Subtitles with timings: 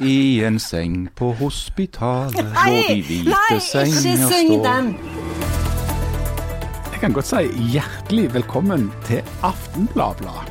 [0.00, 4.64] i en seng på hospitalet hvor de Nei, hvite nei, ikke senger syng står.
[4.66, 4.96] den.
[6.92, 7.42] Jeg kan godt si
[7.74, 10.48] hjertelig velkommen til Aftenbladblad.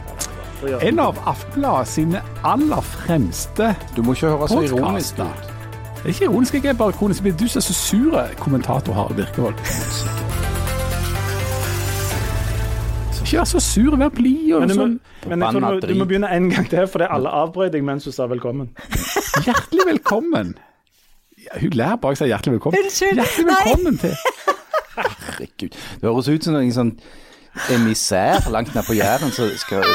[0.85, 5.47] En av Aftenbladet sine aller fremste Du må ikke høre så ironisk ut.
[6.01, 7.23] Det er ikke ironisk, jeg er bare kronisk.
[7.23, 9.55] Men du som er så sur kommentator, Harald Birkevold.
[13.21, 14.95] Ikke vær så sur, vær blid og Men, du må, sånn.
[15.29, 17.29] men jeg tror du, må- du må begynne en gang til, for det er alle
[17.29, 18.69] avbrøt deg mens du sa velkommen.
[19.39, 20.57] Hjertelig velkommen.
[21.41, 22.83] Ja, hun ler bak seg hjertelig velkommen.
[22.83, 23.17] Unnskyld.
[23.21, 23.57] Hjertelig Nei.
[23.65, 24.15] velkommen til
[24.91, 25.77] Herregud.
[26.01, 26.91] Det høres ut som en sånn
[27.71, 29.85] emissær langt ned på Jæren som skal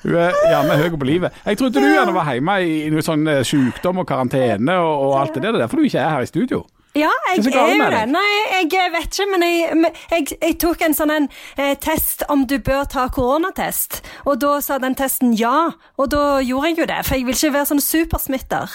[0.00, 1.34] Hun er gjerne høy på livet.
[1.44, 5.16] Jeg trodde du gjerne var hjemme i noe sånn eh, sykdom og karantene og, og
[5.20, 5.52] alt det der.
[5.52, 6.62] Det er derfor du ikke er her i studio.
[6.98, 8.06] Ja, er jeg er jo det.
[8.10, 8.30] Nei,
[8.66, 12.56] jeg vet ikke, men jeg, jeg, jeg tok en sånn en, eh, test om du
[12.58, 14.00] bør ta koronatest.
[14.26, 16.98] Og da sa den testen ja, og da gjorde jeg jo det.
[17.06, 18.74] For jeg vil ikke være sånn supersmitter.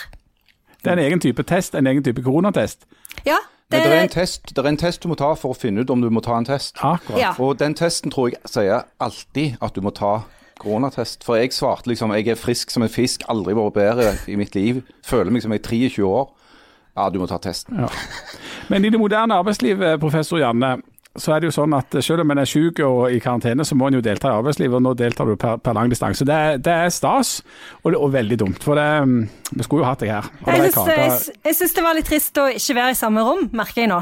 [0.79, 2.87] Det er en egen type test, en egen type koronatest.
[3.27, 5.51] Ja, Men det, det er, en test, det er en test du må ta for
[5.51, 6.77] å finne ut om du må ta en test.
[6.79, 7.20] Akkurat.
[7.20, 7.34] Ja.
[7.41, 10.20] Og den testen tror jeg sier alltid at du må ta
[10.62, 11.25] koronatest.
[11.25, 14.55] For jeg svarte liksom jeg er frisk som en fisk, aldri vært bedre i mitt
[14.55, 14.85] liv.
[15.03, 16.29] Føler meg som jeg er 23 år.
[16.96, 17.79] Ja, du må ta testen.
[17.84, 17.90] Ja.
[18.71, 20.77] Men i det moderne arbeidslivet, professor Janne,
[21.15, 23.76] så er det jo sånn at selv om en er syk og i karantene, så
[23.79, 26.26] må en jo delta i arbeidslivet, og nå deltar du per, per lang distanse.
[26.27, 27.37] Det, det er stas,
[27.84, 28.63] og, det- og veldig dumt.
[28.63, 29.21] For det, mm,
[29.55, 30.27] vi skulle jo hatt deg her.
[30.48, 33.46] Jeg syns det, jeg syns det var litt trist å ikke være i samme rom,
[33.55, 34.02] merker jeg nå.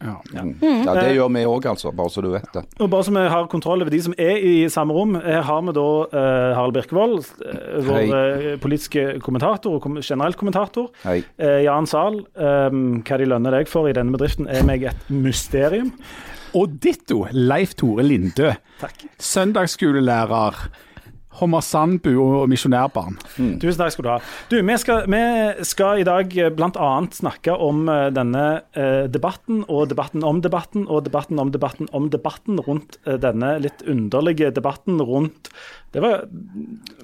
[0.00, 0.14] Ja.
[0.32, 1.92] Ja, Det gjør vi òg, altså.
[1.96, 2.62] Bare så du vet det.
[2.80, 5.60] Og bare så vi har kontroll over de som er i samme rom, her har
[5.66, 8.06] vi da uh, Harald Birkevold, eh, vår Hei.
[8.08, 10.88] eh, politiske kommentator og kom generelt kommentator.
[11.04, 11.20] Hei.
[11.36, 15.10] Uh, Jan Zahl, um, hva de lønner deg for i denne bedriften er meg et
[15.12, 15.92] mysterium.
[16.56, 19.04] Og ditto Leif Tore Lindø, Takk.
[19.22, 20.64] søndagsskolelærer,
[21.38, 23.14] Hommer Sandbu og misjonærbarn.
[23.62, 24.16] Tusen takk skal du ha.
[24.50, 25.20] Du, vi skal, vi
[25.68, 26.88] skal i dag bl.a.
[27.14, 32.08] snakke om eh, denne eh, debatten og debatten om debatten og debatten om debatten om
[32.10, 35.52] debatten rundt eh, denne litt underlige debatten rundt
[35.94, 36.26] Det var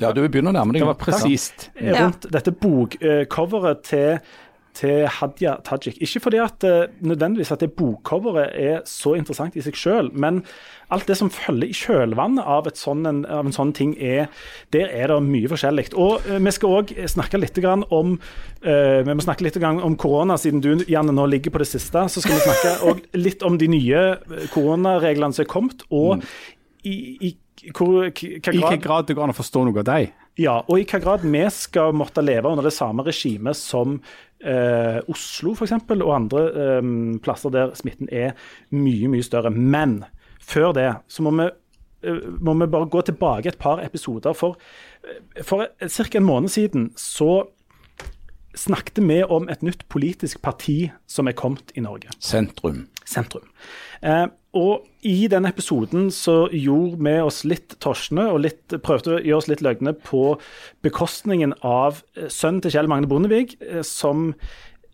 [0.02, 0.82] Ja, du begynner å nærme deg.
[0.82, 1.68] Det var presist.
[1.78, 1.94] Ja.
[2.02, 4.18] rundt dette bokcoveret til
[4.76, 5.98] til Hadia Tajik.
[6.04, 10.42] Ikke fordi at eh, nødvendigvis at det bokcoveret er så interessant i seg selv, men
[10.92, 14.28] alt det som følger i kjølvannet av, et sånn, en, av en sånn ting, er,
[14.76, 15.88] der er det mye forskjellig.
[15.94, 18.18] Og eh, Vi skal òg snakke litt grann om
[18.62, 21.70] eh, vi må snakke litt grann om korona, siden du Janne, nå ligger på det
[21.72, 22.06] siste.
[22.12, 24.04] Så skal vi snakke litt om de nye
[24.54, 26.22] koronareglene som er kommet, og
[26.86, 27.34] i, i
[27.74, 30.12] hvor, I hvilken grad grad det går an å forstå noe av deg.
[30.38, 33.98] ja, og i hvilken grad vi skal måtte leve under det samme regimet som
[34.44, 36.90] eh, Oslo f.eks., og andre eh,
[37.24, 38.34] plasser der smitten er
[38.74, 39.50] mye, mye større.
[39.50, 40.02] Men
[40.42, 41.48] før det så må vi,
[42.06, 44.36] eh, må vi bare gå tilbake et par episoder.
[44.36, 44.56] For,
[45.04, 46.18] eh, for ca.
[46.18, 47.46] en måned siden så
[48.56, 52.86] snakket vi om et nytt politisk parti som er kommet i Norge Sentrum.
[53.04, 53.44] sentrum.
[54.02, 59.20] Eh, og i denne episoden så gjorde vi oss litt torsne og litt, prøvde å
[59.20, 60.22] gjøre oss litt løgne på
[60.86, 64.32] bekostningen av eh, sønnen til Kjell Magne Bondevik, eh, som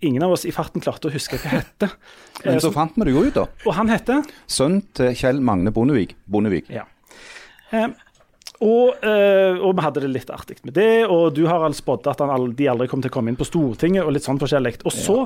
[0.02, 1.92] ingen av oss i farten klarte å huske hva hette.
[2.44, 3.46] Men så fant vi det jo ut, da.
[3.64, 6.16] Og han heter Sønn til Kjell Magne Bondevik.
[6.26, 6.70] Bondevik.
[6.72, 6.88] Ja.
[7.70, 7.88] Eh,
[8.62, 12.12] og, eh, og vi hadde det litt artig med det, og du har altså spådd
[12.12, 14.38] at han, aldri, de aldri kommer til å komme inn på Stortinget, og litt sånn
[14.42, 14.76] forskjellig.
[14.86, 15.18] Og så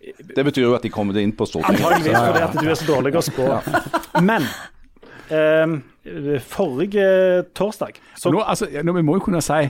[0.00, 1.82] Det betyr jo at de kommer inn på Stortinget.
[1.84, 3.48] Antageligvis fordi at du er så dårlig å spå.
[4.24, 4.46] Men
[5.28, 7.06] eh, forrige
[7.56, 9.68] torsdag så Nå, altså, nå, vi må jo kunne si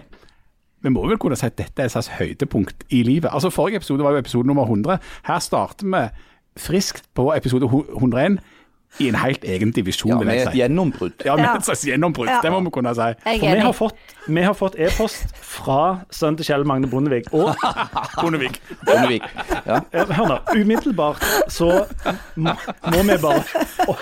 [0.80, 3.28] vi må vel kunne si at dette er et slags høydepunkt i livet.
[3.28, 4.96] Altså Forrige episode var jo episode nummer 100.
[5.26, 6.06] Her starter vi
[6.56, 8.38] friskt på episode 101
[8.98, 10.58] i en helt egen divisjon, Ja, vil med et si.
[10.58, 11.12] gjennombrudd.
[11.24, 11.54] Ja, med Ja.
[11.56, 12.28] et slags gjennombrudd.
[12.28, 12.40] Ja.
[12.42, 13.14] Det må vi kunne si.
[13.22, 13.96] For vi har fått
[14.28, 17.32] vi har fått e-post fra sønnen til Kjell Magne Bondevik.
[17.32, 17.54] Og
[18.22, 18.60] Bondevik.
[18.86, 19.22] Bondevik.
[19.66, 19.80] Ja.
[19.92, 21.86] hør nå, umiddelbart så
[22.36, 22.52] må,
[22.90, 23.42] må vi bare
[23.88, 23.96] å,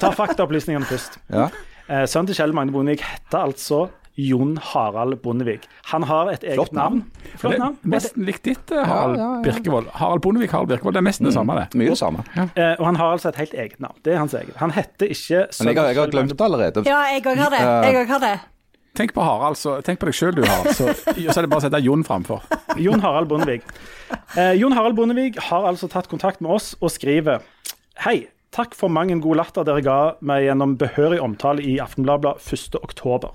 [0.00, 1.18] ta faktaopplysningene først.
[1.30, 1.48] Ja.
[1.88, 3.88] Eh, sønnen til Kjell Magne Bondevik heter altså
[4.18, 5.68] Jon Harald Bondevik.
[5.92, 7.04] Han har et eget Flott navn.
[7.04, 7.36] navn.
[7.38, 7.76] Flott Det navn.
[7.86, 9.42] nesten likt ditt, eh, Harald Ja, ja, ja.
[9.46, 9.86] Birkevold.
[9.94, 10.94] Harald Bondevik, Harald Birkevold.
[10.98, 11.68] Det er nesten det samme, det.
[11.78, 12.24] Mye det samme.
[12.36, 13.94] Eh, og han har altså et helt eget navn.
[14.04, 14.56] Det er hans eget.
[14.58, 16.82] Han heter ikke Men jeg har, jeg har glemt det allerede.
[16.86, 17.60] Ja, jeg òg har det.
[17.92, 18.40] Jeg òg har det.
[18.98, 20.64] Tenk på Harald, så, tenk på deg sjøl du har.
[20.74, 22.42] Så, så er det bare å sette Jon framfor.
[22.82, 23.62] Jon Harald Bondevik.
[24.36, 27.44] Eh, Jon Harald Bondevik har altså tatt kontakt med oss og skriver
[28.02, 32.40] Hei, takk for mang en god latter dere ga meg gjennom behørig omtale i Aftenbladet
[32.42, 33.30] 1.10.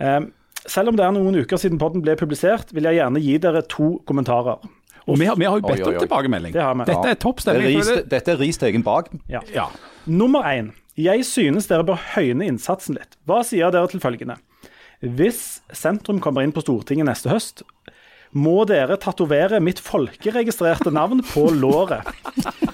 [0.00, 0.20] Eh,
[0.68, 3.62] selv om det er noen uker siden podden ble publisert, vil jeg gjerne gi dere
[3.70, 4.58] to kommentarer.
[5.08, 6.52] Og vi har, vi har jo bedt om tilbakemelding.
[6.52, 6.84] Det har vi.
[6.90, 7.78] Dette er topp stemning.
[7.80, 9.08] det- dette er ris til egen bak.
[9.28, 9.40] Ja.
[9.54, 9.68] Ja.
[10.06, 10.72] Nummer én.
[10.98, 13.16] Jeg synes dere bør høyne innsatsen litt.
[13.26, 14.36] Hva sier dere til følgende?
[15.00, 17.62] Hvis sentrum kommer inn på Stortinget neste høst,
[18.34, 22.04] må dere tatovere mitt folkeregistrerte navn på låret.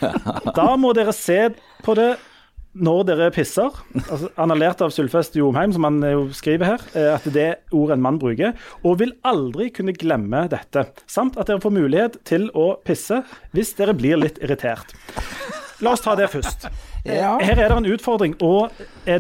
[0.54, 1.50] Da må dere se
[1.84, 2.16] på det
[2.74, 3.74] når dere pisser.
[4.04, 7.44] Altså, han har lært av Sylfest Jomheim, som han jo skriver her, eh, at det
[7.44, 10.88] er ord en mann bruker, og vil aldri kunne glemme dette.
[11.10, 13.22] Samt at dere får mulighet til å pisse
[13.54, 14.96] hvis dere blir litt irritert.
[15.82, 16.68] La oss ta det først.
[17.04, 17.34] Ja.
[17.36, 18.72] Her er det en utfordring, og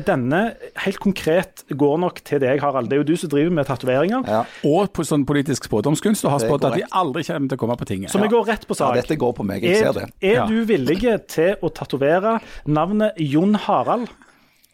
[0.06, 0.38] denne
[0.86, 2.88] helt konkret går nok til deg, Harald.
[2.88, 4.22] Det er jo du som driver med tatoveringer.
[4.24, 4.38] Ja.
[4.64, 7.76] Og på sånn politisk spådomskunst, og har spådd at de aldri kommer til å komme
[7.76, 8.08] på tinget.
[8.14, 8.94] Så vi går rett på sak.
[8.96, 10.06] ja, dette går på meg, jeg er, ser det.
[10.24, 10.46] er Ja.
[10.48, 10.96] du villig
[11.28, 14.08] til å tatovere navnet Jon Harald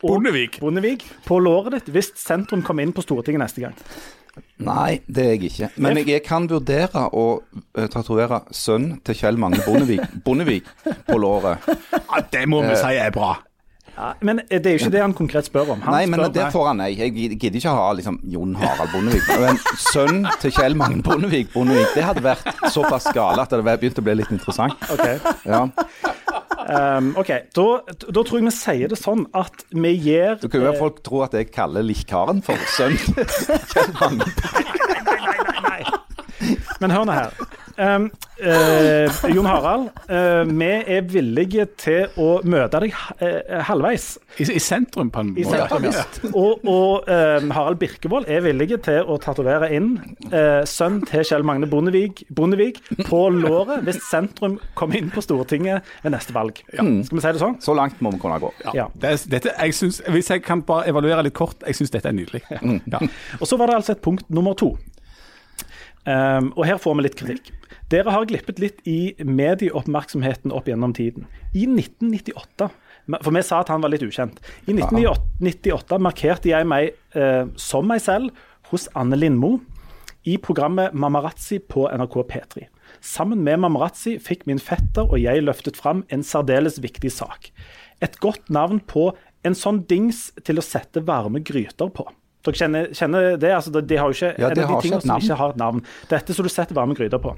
[0.04, 0.60] og Bondevik.
[0.62, 3.74] Bondevik på låret ditt hvis sentrum kommer inn på Stortinget neste gang?
[4.60, 5.68] Nei, det er jeg ikke.
[5.80, 10.68] Men jeg, jeg kan vurdere å uh, tatovere sønnen til Kjell Magne Bondevik, Bondevik
[11.08, 11.64] på låret.
[11.96, 13.36] Ja, det må vi si er bra.
[13.96, 15.80] Ja, men det er jo ikke det han konkret spør om.
[15.84, 16.90] Han Nei, men spør, det får han nei.
[16.96, 19.26] Jeg gidder ikke ha liksom Jon Harald Bondevik.
[19.42, 23.76] Men sønn til Kjell Magne Bondevik, Bondevik, det hadde vært såpass gale at det hadde
[23.82, 24.88] begynt å bli litt interessant.
[24.94, 25.04] Ok,
[25.50, 25.64] Ja.
[25.66, 27.66] um, ok, da,
[28.06, 31.02] da tror jeg vi sier det sånn at vi gir Du kan jo være folk
[31.06, 33.26] tro at jeg kaller Likkaren for sønn til
[33.74, 34.30] Kjell Magne.
[34.30, 34.76] Bondevik
[35.10, 37.34] Nei, nei, nei Men hør nå her.
[37.80, 38.10] Um,
[38.44, 42.92] eh, Jon Harald, eh, vi er villige til å møte deg
[43.24, 44.18] eh, halvveis.
[44.36, 45.62] I, I sentrum, på en I måte.
[45.62, 46.02] sentrum, ja.
[46.36, 49.94] Og, og eh, Harald Birkevold er villig til å tatovere inn
[50.28, 55.88] eh, sønn til Kjell Magne Bondevik, Bondevik på låret hvis sentrum kommer inn på Stortinget
[56.04, 56.60] ved neste valg.
[56.68, 57.56] Skal vi si det sånn?
[57.64, 58.52] Så langt må vi kunne gå.
[58.66, 58.76] Ja.
[58.82, 58.88] Ja.
[58.92, 62.12] Det, er- dette, jeg synes, hvis jeg kan bare evaluere litt kort, jeg syns dette
[62.12, 62.44] er nydelig.
[62.92, 63.00] Ja.
[63.40, 64.74] Og så var det altså et punkt nummer to.
[66.08, 67.50] Um, og her får vi litt kritikk.
[67.90, 71.26] Dere har glippet litt i medieoppmerksomheten opp gjennom tiden.
[71.54, 72.70] I 1998
[73.24, 74.36] For vi sa at han var litt ukjent.
[74.70, 78.30] I 1998 markerte jeg meg eh, som meg selv
[78.70, 79.56] hos Anne Lindmo
[80.28, 82.68] i programmet Mamarazzi på NRK P3.
[83.02, 87.50] Sammen med Mamarazzi fikk min fetter og jeg løftet fram en særdeles viktig sak.
[88.04, 89.10] Et godt navn på
[89.42, 92.06] en sånn dings til å sette varme gryter på.
[92.46, 93.50] Dere kjenner, kjenner det?
[93.52, 95.82] altså de, har jo ikke, Ja, en av de tingene som ikke har et navn.
[96.08, 97.34] Dette som du setter varme gryter på.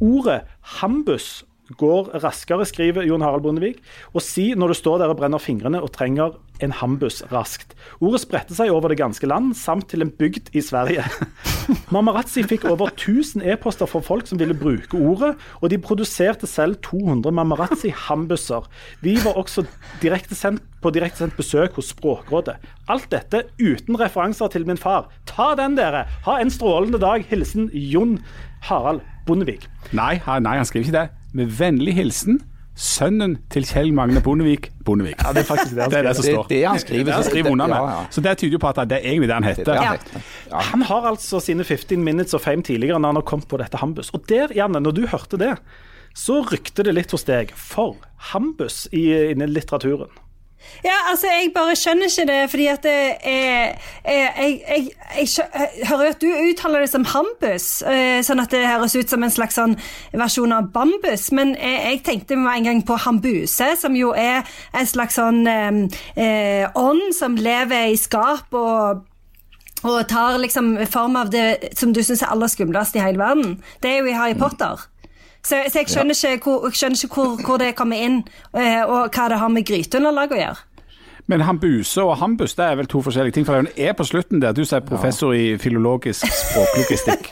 [0.00, 0.42] Ordet
[0.80, 1.44] hambus
[1.74, 3.80] går raskere, skriver Jon Harald Bondevik.
[4.14, 7.74] Og si når du står der og brenner fingrene og trenger en hambus raskt.
[8.00, 11.04] Ordet spredte seg over det ganske land, samt til en bygd i Sverige.
[11.94, 16.78] Mamarazzi fikk over 1000 e-poster fra folk som ville bruke ordet, og de produserte selv
[16.86, 18.70] 200 Mamarazzi-hambuser.
[19.04, 19.66] Vi var også
[20.02, 22.56] direktesendt på direktesendt besøk hos Språkrådet.
[22.88, 25.10] Alt dette uten referanser til min far.
[25.28, 26.06] Ta den, dere!
[26.24, 27.26] Ha en strålende dag.
[27.28, 28.20] Hilsen Jon
[28.68, 29.66] Harald Bondevik.
[29.96, 31.08] Nei, nei, han skriver ikke det.
[31.36, 32.40] Med vennlig hilsen
[32.76, 35.16] sønnen til Kjell Magne Bondevik Bondevik.
[35.24, 36.48] Ja, det er faktisk det han Det er det som er står.
[36.50, 36.98] det han skriver.
[36.98, 37.76] Det det han skriver under med.
[37.76, 38.10] Ja, ja.
[38.12, 39.62] Så det tyder jo på at det er egentlig det han heter.
[39.62, 40.26] er det han heter.
[40.50, 40.64] Ja.
[40.70, 43.80] Han har altså sine 15 minutes of fame tidligere når han har kommet på dette
[43.80, 44.12] Hambus.
[44.16, 45.54] Og der, Janne, når du hørte det,
[46.16, 47.96] så rykte det litt hos deg for
[48.32, 50.12] Hambus i, innen litteraturen.
[50.84, 52.92] Ja, altså, jeg bare skjønner ikke det, fordi at det
[53.22, 58.52] er, jeg, jeg, jeg, jeg hører at du uttaler det som hambus, eh, sånn at
[58.54, 59.76] det høres ut som en slags sånn
[60.16, 64.46] versjon av bambus, men jeg, jeg tenkte med en gang på hambuse, som jo er
[64.76, 65.82] en slags sånn eh,
[66.14, 69.04] eh, ånd som lever i skap og
[69.86, 73.58] og tar liksom form av det som du syns er aller skumlest i hele verden.
[73.84, 74.80] Det er jo i Harry Potter.
[75.46, 78.16] Så, så jeg skjønner ikke, hvor, skjønner ikke hvor, hvor det kommer inn,
[78.56, 80.64] eh, og hva det har med gryteunderlag å gjøre.
[81.30, 83.46] Men hambuse og hambus det er vel to forskjellige ting.
[83.46, 84.54] For det er E på slutten der.
[84.54, 87.30] Du sier er professor i filologisk språklogistikk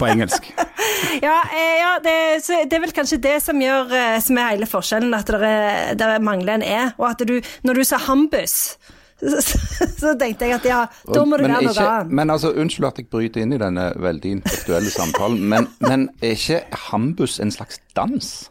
[0.00, 0.50] på engelsk.
[1.16, 2.12] Ja, eh, ja det,
[2.44, 5.48] så det er vel kanskje det som gjør eh, som er hele forskjellen, at det
[5.48, 6.80] er- det er mangler en E.
[6.98, 8.76] Og at du, når du sa hambus,
[9.20, 10.82] så, så tenkte jeg at ja,
[11.14, 12.12] da må det Men være noe ikke- annet.
[12.12, 16.34] Men altså, Unnskyld at jeg bryter inn i denne veldig intellektuelle samtalen, men, men er
[16.36, 18.50] ikke hambus en slags dans?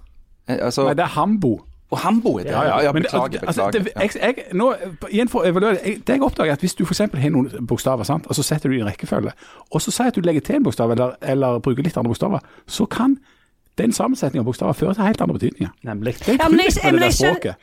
[0.50, 1.60] Eh, Altså, Nei, det er hambo.
[1.92, 2.52] og hambo er det?
[2.52, 3.46] Ja, ja, Men det- beklager.
[3.48, 3.84] altså, beklager.
[3.84, 4.74] det, jeg, jeg, nå,
[5.12, 7.00] igjen for å evaluere, jeg, det jeg oppdager er at hvis du f.eks.
[7.14, 8.26] har noen bokstaver, sant?
[8.28, 9.32] og så setter du i en rekkefølge,
[9.72, 12.40] og så sier at du legger til en bokstav, eller, eller bruker litt andre bokstaver,
[12.68, 13.18] så kan
[13.78, 15.72] den sammensetningen av bokstaver fører til helt andre betydninger.
[15.84, 16.14] Nemlig.
[16.20, 17.56] Det er Ja, men, jeg, jeg, men, jeg skjønner,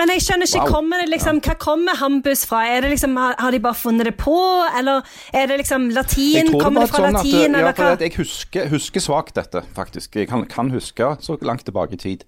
[0.00, 0.72] men jeg skjønner ikke, Wow.
[0.72, 2.62] kommer det liksom, hva kommer hambus fra?
[2.66, 4.36] Er det liksom, har, har de bare funnet det på,
[4.78, 6.48] eller er det liksom latin?
[6.50, 7.90] Tror Kommer det fra sånn at, ja, eller hva?
[8.00, 10.16] Jeg husker, husker svakt dette, faktisk.
[10.16, 12.24] Jeg kan, kan huske så langt tilbake i tid.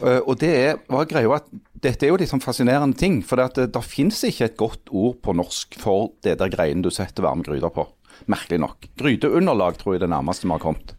[0.00, 1.48] Eh, og det er, var greia at
[1.80, 3.20] dette er jo liksom fascinerende ting.
[3.26, 6.84] For det, det, det finnes ikke et godt ord på norsk for det der greiene
[6.84, 7.86] du setter varme gryter på.
[8.26, 8.88] Merkelig nok.
[9.00, 10.92] Gryteunderlag tror jeg det nærmeste vi har kommet.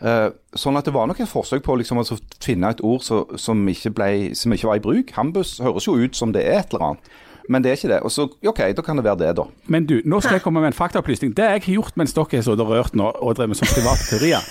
[0.00, 3.22] Eh, sånn at det var nok et forsøk på liksom, å finne et ord så,
[3.40, 5.14] som, ikke ble, som ikke var i bruk.
[5.16, 7.10] Hambus høres jo ut som det er et eller annet.
[7.48, 8.02] Men det er ikke det.
[8.04, 9.46] Og så, OK, da kan det være det, da.
[9.72, 11.32] Men du, nå skal jeg komme med en faktaopplysning.
[11.36, 13.76] Det jeg har gjort mens dere har sittet og rørt nå og drevet med sånne
[13.78, 14.48] private teorier,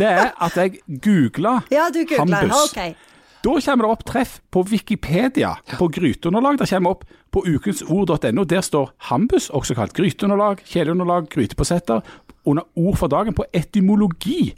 [0.00, 1.86] det er at jeg googla Ja.
[2.18, 2.72] Hampus.
[2.74, 3.12] OK.
[3.44, 6.56] Da kommer det opp treff på Wikipedia på gryteunderlag.
[6.62, 8.44] Det kommer opp på ukensord.no.
[8.48, 12.00] Der står hambus, også kalt gryteunderlag, kjeleunderlag, grytepåsetter,
[12.48, 14.54] under ord for dagen på etymologi.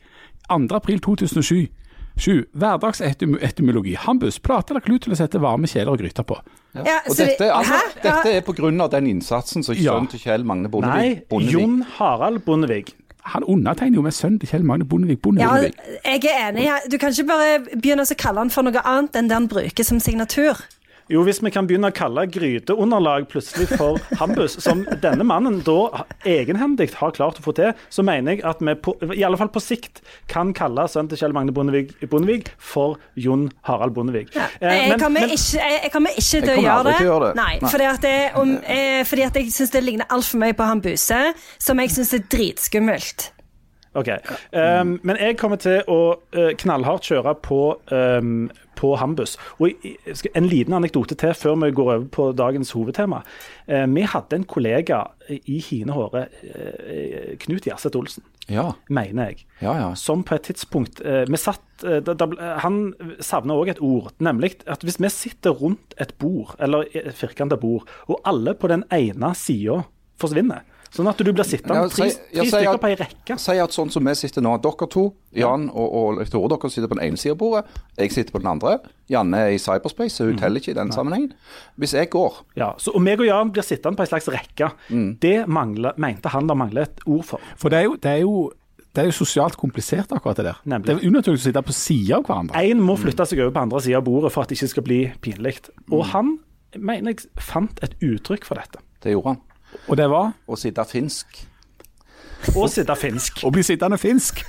[0.48, 0.68] 2.
[0.78, 1.66] april 2007.
[2.16, 2.44] 7.
[2.56, 3.94] Hverdagsetymologi.
[4.00, 4.38] Hambus.
[4.40, 6.38] Plate eller klut til å sette varme kjeler og gryter på.
[6.76, 8.04] Ja, Og så det- dette, altså, Hæ?
[8.04, 8.22] Ja.
[8.22, 8.88] dette er pga.
[8.90, 9.98] den innsatsen som Ja.
[10.06, 12.94] til Kjell Magne Nei, Bondevik Bondevik- Jon Harald Bondevik.
[13.32, 15.56] Han undertegner jo med sønnen til Kjell Magne Bondevik Ja,
[16.04, 16.68] jeg er enig.
[16.92, 19.86] Du kan ikke bare begynne å kalle han for noe annet enn det han bruker
[19.86, 20.62] som signatur.
[21.12, 26.04] Jo, hvis vi kan begynne å kalle gryteunderlag plutselig for hambus, som denne mannen da
[26.26, 29.52] egenhendig har klart å få til, så mener jeg at vi på, i alle fall
[29.54, 34.34] på sikt kan kalle sønnen til Kjell Magne Bondevik, Bondevik for Jon Harald Bondevik.
[34.34, 34.48] Ja.
[34.58, 36.98] Eh, Jeg kommer ikke, jeg, kommer ikke til å gjøre det.
[37.06, 37.32] gjøre det.
[37.38, 37.70] Nei, Nei.
[37.76, 40.82] Fordi, at det, om, eh, fordi at jeg syns det ligner altfor mye på han
[40.82, 41.22] Buse,
[41.62, 43.30] som jeg syns er dritskummelt.
[43.96, 44.10] Ok,
[44.52, 46.00] um, Men jeg kommer til å
[46.36, 49.36] uh, knallhardt kjøre på, um, på Hambus.
[49.56, 49.72] Og
[50.36, 53.22] En liten anekdote til før vi går over på dagens hovedtema.
[53.64, 55.00] Uh, vi hadde en kollega
[55.32, 59.46] i hine håre, uh, Knut Gjerseth Olsen, Ja, mener jeg.
[59.62, 59.88] ja, ja.
[59.94, 62.28] Som på et tidspunkt vi satt, da, da,
[62.62, 67.14] Han savner òg et ord, nemlig at hvis vi sitter rundt et bord, eller et
[67.16, 69.82] firkanta bord, og alle på den ene sida
[70.20, 70.62] forsvinner,
[70.94, 73.90] sånn at du blir sittende Ja, tre, tre stykker på ei rekke Si at sånn
[73.90, 75.04] som vi sitter nå, dere to,
[75.36, 77.80] Jan og, og Tore, dere sitter på den ene siden av bordet.
[77.98, 78.76] Jeg sitter på den andre.
[79.12, 81.32] Janne er i cyberspace, så hun teller ikke i den sammenhengen.
[81.78, 84.70] Hvis jeg går Ja, så, og meg og Jan blir sittende på en slags rekke.
[84.90, 85.10] Mm.
[85.20, 87.40] Det mangler, mente han det mangler et ord for.
[87.56, 88.36] For det er jo, det er jo
[88.96, 90.60] det er jo sosialt komplisert, akkurat det der.
[90.64, 90.86] Nemlig.
[90.88, 92.62] Det er unaturlig å sitte på sida av hverandre.
[92.64, 94.86] Én må flytte seg over på andre sida av bordet for at det ikke skal
[94.86, 95.58] bli pinlig.
[95.90, 96.08] Og Mm.
[96.14, 96.30] han
[96.80, 98.80] mener jeg fant et uttrykk for dette.
[99.04, 99.42] Det gjorde han.
[99.88, 101.44] Og det var Å sitte finsk.
[102.56, 103.40] Å sitte finsk.
[103.48, 104.42] å bli sittende finsk.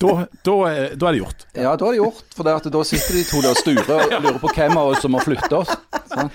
[0.00, 0.12] Da,
[0.46, 1.42] da, er- da er det gjort.
[1.58, 2.22] Ja, da er det gjort.
[2.36, 4.92] For det at da sitter de to der og sturer og lurer på hvem av
[4.94, 5.72] oss som må flytte oss.
[6.12, 6.30] Sånn.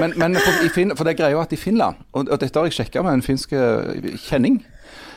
[0.00, 0.36] Men, men
[0.74, 3.18] Finn, for det er greia at i Finland, og, og dette har jeg sjekka med
[3.18, 4.60] en finsk eh, kjenning,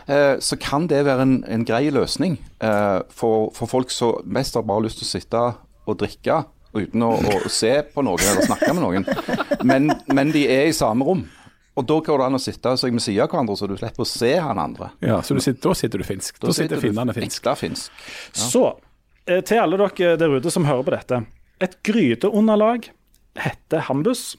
[0.10, 4.58] eh, så kan det være en, en grei løsning eh, for, for folk som mest
[4.60, 5.44] har bare lyst til å sitte
[5.88, 6.44] og drikke
[6.74, 9.06] uten å, å se på noen eller snakke med noen.
[9.64, 11.24] Men, men de er i samme rom.
[11.74, 14.06] Og da går det an å sitte seg med siden av hverandre, så du slipper
[14.06, 14.92] å se han andre.
[15.02, 16.38] Ja, så du sitter, da sitter du finsk.
[16.42, 17.50] Da, sitter du finnene finsk.
[17.58, 17.90] finsk.
[17.90, 18.44] finsk.
[18.54, 18.66] Så
[19.26, 21.24] eh, til alle dere der ute som hører på dette.
[21.64, 22.92] Et gryteunderlag
[23.42, 24.36] heter hambus.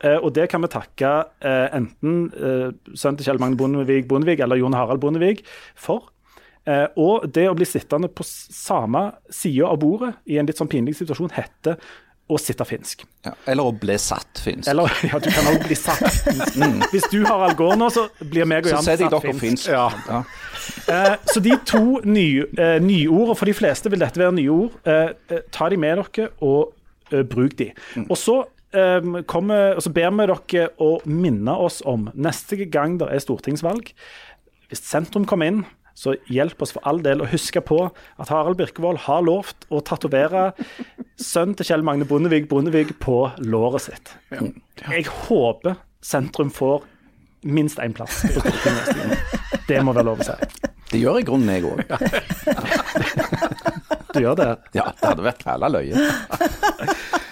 [0.00, 1.10] Eh, og det kan vi takke
[1.44, 5.44] eh, enten eh, sønnen til Kjell Magne Bondevik Bondevik eller Jon Harald Bondevik
[5.76, 6.08] for.
[6.68, 10.70] Eh, og det å bli sittende på samme side av bordet i en litt sånn
[10.70, 11.76] pinlig situasjon heter
[12.30, 13.04] å sitte finsk.
[13.26, 13.32] Ja.
[13.50, 14.68] Eller å bli satt finsk.
[14.70, 16.20] Eller ja, du kan også bli satt.
[16.92, 19.42] Hvis du har algor nå, så blir meg og så Jan setter jeg satt dere
[19.42, 19.70] finsk.
[19.72, 19.88] Ja.
[20.06, 20.22] Ja.
[20.86, 24.50] Uh, så de to ny, uh, nyord, og for de fleste vil dette være nyord,
[24.50, 26.72] ord, uh, ta de med dere og
[27.12, 27.70] eh, bruk de.
[28.06, 28.36] Og så,
[28.76, 33.22] eh, kommer, og så ber vi dere å minne oss om neste gang det er
[33.22, 33.92] stortingsvalg.
[34.70, 38.58] Hvis sentrum kommer inn, så hjelp oss for all del å huske på at Harald
[38.60, 40.50] Birkevold har lovt å tatovere
[41.20, 44.14] sønnen til Kjell Magne Bondevik Bondevik på låret sitt.
[44.30, 46.84] Jeg håper sentrum får
[47.44, 48.22] minst én plass.
[48.26, 49.38] på Stortinget.
[49.68, 50.68] Det må være lov å si.
[50.90, 51.84] Det gjør i grunnen jeg òg.
[54.14, 54.50] Du gjør det.
[54.76, 55.94] Ja, det hadde vært hæla løye.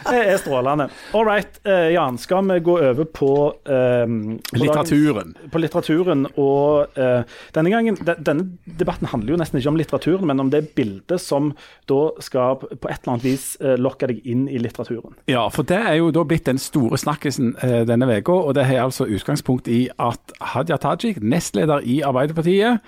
[0.09, 0.87] Det er strålende.
[1.13, 2.17] All right, eh, Jan.
[2.17, 3.29] Skal vi gå over på,
[3.69, 5.35] eh, på Litteraturen.
[5.35, 6.23] dagens- På litteraturen.
[6.41, 10.49] Og uh, denne gangen de, Denne debatten handler jo nesten ikke om litteraturen, men om
[10.51, 11.51] det bildet som
[11.91, 15.13] da skal på et eller annet vis uh, lokke deg inn i litteraturen.
[15.29, 18.65] Ja, for det er jo da blitt den store snakkisen uh, denne uka, og det
[18.71, 22.81] har altså utgangspunkt i at Hadia Tajik, nestleder i Arbeiderpartiet,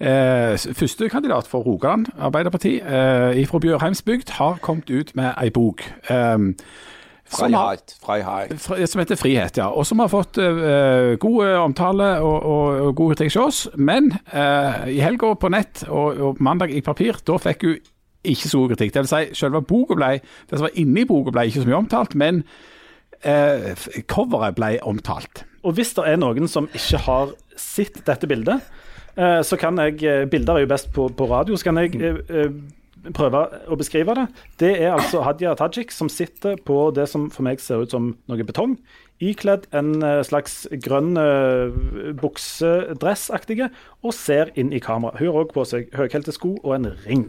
[0.00, 5.84] eh, førstekandidat for Rogaland Arbeiderparti eh, fra Bjørheimsbygd, har kommet ut med ei bok.
[6.10, 6.38] Eh,
[7.28, 7.76] som har-.
[8.04, 8.54] Freiheit.
[8.88, 9.68] Som heter Frihet, ja.
[9.68, 13.60] Og som har fått eh, god omtale og, og, og god kritikk hos oss.
[13.76, 17.76] Men eh, i helga på nett og, og mandag i papir, da fikk hun
[18.28, 18.94] ikke så god kritikk.
[18.94, 20.10] Det vil si, selve boka ble,
[20.48, 22.42] det som var inni boka ble ikke så mye omtalt, men
[23.22, 23.70] eh,
[24.10, 25.44] coveret ble omtalt.
[25.66, 28.77] Og hvis det er noen som ikke har sett dette bildet, eh,
[29.18, 32.20] så kan jeg eh, Bilder er jo best på, på radio, så kan jeg eh,
[32.28, 34.26] eh, prøve å beskrive det.
[34.60, 38.12] Det er altså Hadia Tajik som sitter på det som for meg ser ut som
[38.30, 38.76] noe betong.
[39.18, 41.18] Ikledd en eh, slags grønn
[42.20, 43.72] buksedressaktige
[44.04, 45.18] og ser inn i kamera.
[45.18, 47.26] Hun har òg på seg høyhælte sko og en ring.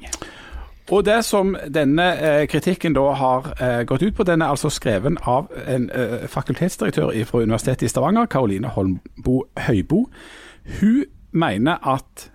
[0.89, 4.71] Og det som denne eh, kritikken da har eh, gått ut på, den er altså
[4.73, 10.07] skreven av en eh, fakultetsdirektør fra Universitetet i Stavanger, Karoline Holmbo Høybo.
[10.79, 12.29] Hun mener at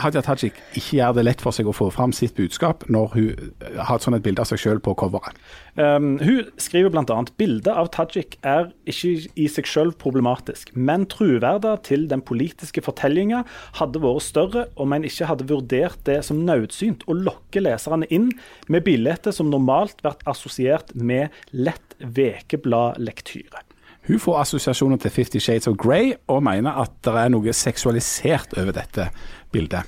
[0.00, 3.26] Hadia Tajik ikke gjør det lett for seg å få fram sitt budskap når hun
[3.60, 5.36] eh, har et sånt bilde av seg selv på coveret.
[5.76, 11.74] Um, hun skriver bl.a.: Bildet av Tajik er ikke i seg selv problematisk, men troverdet
[11.90, 13.42] til den politiske fortellinga
[13.80, 18.30] hadde vært større om en ikke hadde vurdert det som nødsynt å lokke leserne inn
[18.72, 23.66] med bilder som normalt vært assosiert med lett vekebladlektyre.
[24.08, 28.56] Hun får assosiasjoner til Fifty Shades of Grey, og mener at det er noe seksualisert
[28.58, 29.08] over dette
[29.54, 29.86] bildet.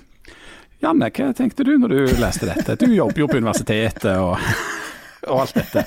[0.85, 2.77] Janne, hva tenkte du når du leste dette?
[2.79, 4.37] Du jobber jo på universitetet og,
[5.27, 5.87] og alt dette.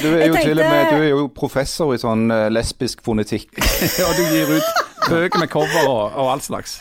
[0.00, 0.46] Du er jo tenkte...
[0.46, 3.50] til og med du er jo professor i sånn eh, lesbisk fonetikk.
[4.06, 4.68] Og du gir ut
[5.08, 6.76] bøker med cover og, og all slags.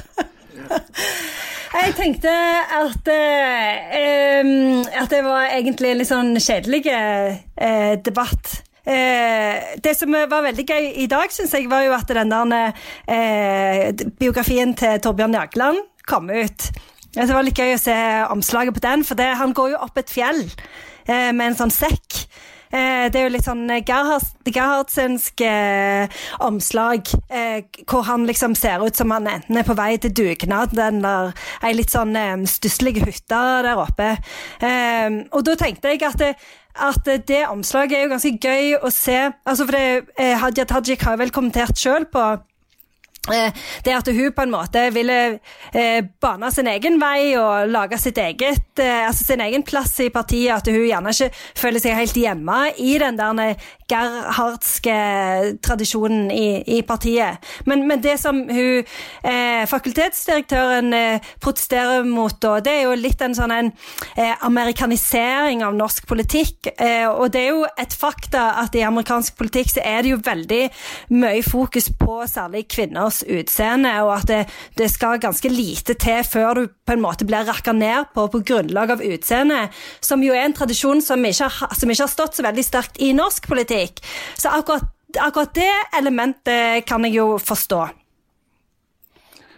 [1.74, 4.52] Jeg tenkte at, eh,
[5.02, 8.60] at det var egentlig en litt sånn kjedelig eh, debatt.
[8.90, 12.72] Eh, det som var veldig gøy i dag, syns jeg, var jo at den der
[13.06, 16.70] eh, biografien til Torbjørn Jagland kom ut.
[17.14, 17.98] Det var litt gøy å se
[18.34, 21.74] omslaget på den, for det, han går jo opp et fjell eh, med en sånn
[21.74, 22.24] sekk.
[22.70, 28.86] Eh, det er jo litt sånn Gerhards- Gerhardsensk eh, omslag, eh, hvor han liksom ser
[28.86, 31.34] ut som han enten er på vei til dugnad eller
[31.66, 32.14] ei litt sånn
[32.50, 34.12] stusslig hytte der oppe.
[35.34, 36.34] Og da tenkte jeg at det,
[36.80, 39.18] at det omslaget er jo ganske gøy å se.
[39.46, 42.49] Altså for det, eh, Hadia Tajik har vel kommentert sjøl på eh,
[43.86, 45.18] det at hun på en måte ville
[45.74, 50.10] eh, bane sin egen vei og lage sitt eget, eh, altså sin egen plass i
[50.14, 50.56] partiet.
[50.60, 54.96] At hun gjerne ikke føler seg helt hjemme i den der eh, gerhardske
[55.66, 57.42] tradisjonen i, i partiet.
[57.66, 58.86] Men, men det som hun,
[59.24, 63.72] eh, fakultetsdirektøren eh, protesterer mot, det er jo litt en sånn en
[64.16, 66.72] eh, amerikanisering av norsk politikk.
[66.76, 70.22] Eh, og det er jo et fakta at i amerikansk politikk så er det jo
[70.26, 70.62] veldig
[71.16, 74.40] mye fokus på særlig kvinners utseende, og at det,
[74.80, 78.44] det skal ganske lite til før du på en måte blir rakka ned på på
[78.52, 79.68] grunnlag av utseende,
[80.02, 83.02] som jo er en tradisjon som ikke har, som ikke har stått så veldig sterkt
[83.02, 84.04] i norsk politikk.
[84.38, 87.88] Så akkurat, akkurat det elementet kan jeg jo forstå.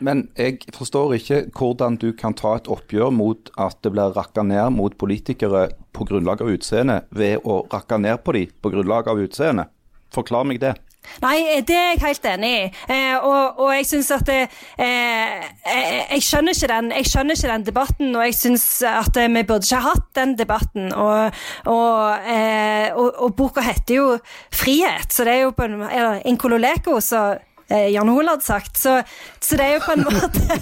[0.02, 4.42] Men jeg forstår ikke hvordan du kan ta et oppgjør mot at det blir rakka
[4.42, 9.12] ned mot politikere på grunnlag av utseende, ved å rakke ned på dem på grunnlag
[9.12, 9.68] av utseende.
[10.12, 10.74] Forklar meg det.
[11.22, 12.64] Nei, det er jeg helt enig i.
[12.94, 17.68] Eh, og, og jeg syns at eh, jeg, jeg, skjønner den, jeg skjønner ikke den
[17.68, 20.90] debatten, og jeg syns at eh, vi burde ikke ha hatt den debatten.
[20.94, 24.08] Og, og, eh, og, boka heter jo
[24.52, 27.51] 'Frihet', så det er jo på en Eller 'Inkololeko', eh,
[27.92, 28.78] Jan Hoel hadde sagt.
[28.78, 28.98] Så,
[29.40, 30.60] så det er jo på en måte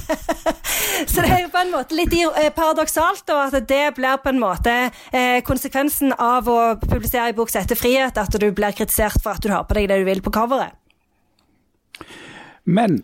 [1.09, 4.33] Så det er jo på en måte litt eh, paradoksalt da, at det blir på
[4.33, 4.75] en måte
[5.11, 9.37] eh, konsekvensen av å publisere en bok som heter 'Frihet', at du blir kritisert for
[9.37, 10.75] at du har på deg det du vil på coveret.
[12.65, 13.03] Men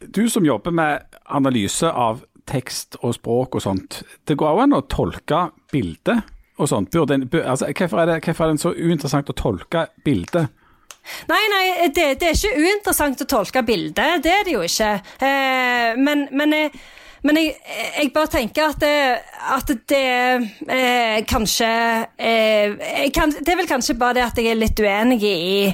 [0.00, 4.84] du som jobber med analyse av tekst og språk og sånt, det går an å
[4.90, 6.26] tolke bildet
[6.60, 6.92] og sånt.
[6.92, 10.52] Burde, altså, hvorfor, er det, hvorfor er det så uinteressant å tolke bildet?
[11.30, 14.22] Nei, nei, det, det er ikke uinteressant å tolke bildet.
[14.24, 14.92] Det er det jo ikke.
[15.22, 16.72] Eh, men, men, jeg,
[17.26, 17.56] men jeg,
[17.98, 18.96] jeg bare tenker at det,
[19.56, 20.06] at det
[20.72, 21.70] eh, kanskje
[22.18, 25.70] eh, kan, Det er vel kanskje bare det at jeg er litt uenig i,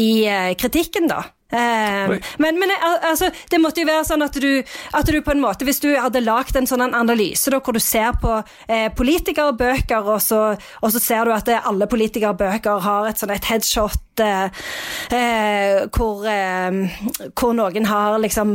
[0.00, 1.22] i eh, kritikken, da.
[1.54, 4.50] Eh, men, men altså, det måtte jo være sånn at du,
[4.98, 7.82] at du på en måte Hvis du hadde lagd en sånn analyse da, hvor du
[7.82, 8.36] ser på
[8.66, 10.40] eh, politikerbøker, og så,
[10.82, 14.64] og så ser du at eh, alle politikerbøker har et sånn et headshot eh,
[15.14, 16.98] eh, hvor, eh,
[17.38, 18.54] hvor noen har liksom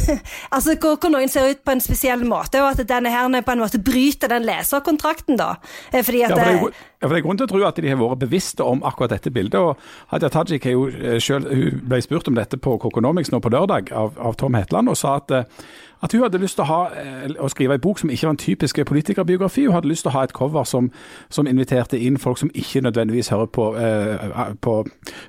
[0.54, 3.54] Altså hvor, hvor noen ser ut på en spesiell måte, og at denne her på
[3.54, 5.54] en måte bryter den leserkontrakten, da.
[5.92, 6.70] Eh, fordi at Ja,
[7.00, 9.14] ja, for det er grunn til å tro at de har vært bevisste om akkurat
[9.14, 9.56] dette bildet.
[9.56, 11.48] og Hadia Tajik jo eh, selv,
[11.88, 15.16] ble spurt om dette på Kokonomics nå på lørdag av, av Tom Hetland, og sa
[15.16, 15.64] at, eh,
[16.02, 18.34] at hun hadde lyst til å, ha, eh, å skrive en bok som ikke var
[18.34, 19.66] en typisk politikerbiografi.
[19.66, 20.90] Hun hadde lyst til å ha et cover som,
[21.28, 24.76] som inviterte inn folk som ikke nødvendigvis hører på, eh, på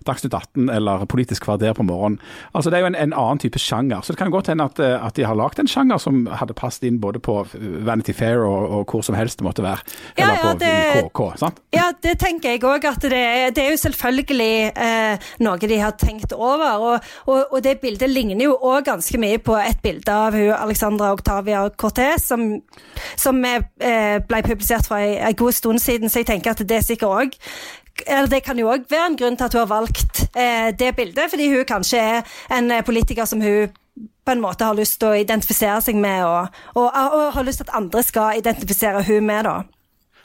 [0.08, 2.20] Dagsnytt 18 eller Politisk kvarter på morgenen.
[2.56, 4.02] Altså Det er jo en, en annen type sjanger.
[4.02, 6.54] Så det kan godt hende at, eh, at de har lagd en sjanger som hadde
[6.58, 7.42] passet inn både på
[7.86, 9.84] Vanity Fair og, og hvor som helst det måtte være.
[10.18, 11.22] Eller ja, ja, det- KK.
[11.40, 11.60] sant?
[11.76, 12.86] Ja, det tenker jeg òg.
[12.86, 16.80] At det, det er jo selvfølgelig eh, noe de har tenkt over.
[16.80, 20.61] Og, og, og det bildet ligner jo òg ganske mye på et bilde av hun
[20.62, 22.62] Alexandra Octavia Cortez, som,
[23.17, 26.86] som eh, ble publisert for en, god stund siden, så jeg tenker at det er
[26.86, 27.38] sikkert òg
[28.32, 31.30] Det kan jo òg være en grunn til at hun har valgt eh, det bildet,
[31.30, 32.24] fordi hun kanskje er
[32.58, 33.74] en eh, politiker som hun
[34.26, 36.47] på en måte har lyst til å identifisere seg med, og,
[36.78, 39.50] og, og har lyst til at andre skal identifisere hun med.
[39.50, 39.62] da.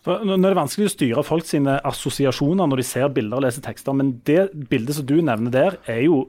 [0.07, 3.64] Nå er det vanskelig å styre folk sine assosiasjoner når de ser bilder og leser
[3.64, 6.27] tekster, men det bildet som du nevner der, er jo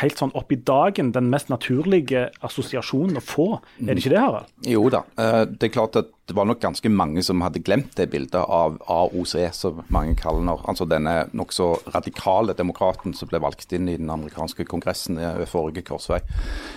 [0.00, 3.48] helt sånn opp i dagen den mest naturlige assosiasjonen å få.
[3.84, 4.52] Er det ikke det, Harald?
[4.68, 5.04] Jo da.
[5.16, 8.36] Eh, det er klart at det var nok ganske mange som hadde glemt det bildet
[8.36, 10.50] av AOC, som mange kaller den.
[10.68, 15.86] Altså denne nokså radikale demokraten som ble valgt inn i den amerikanske kongressen ved forrige
[15.88, 16.18] korsvei.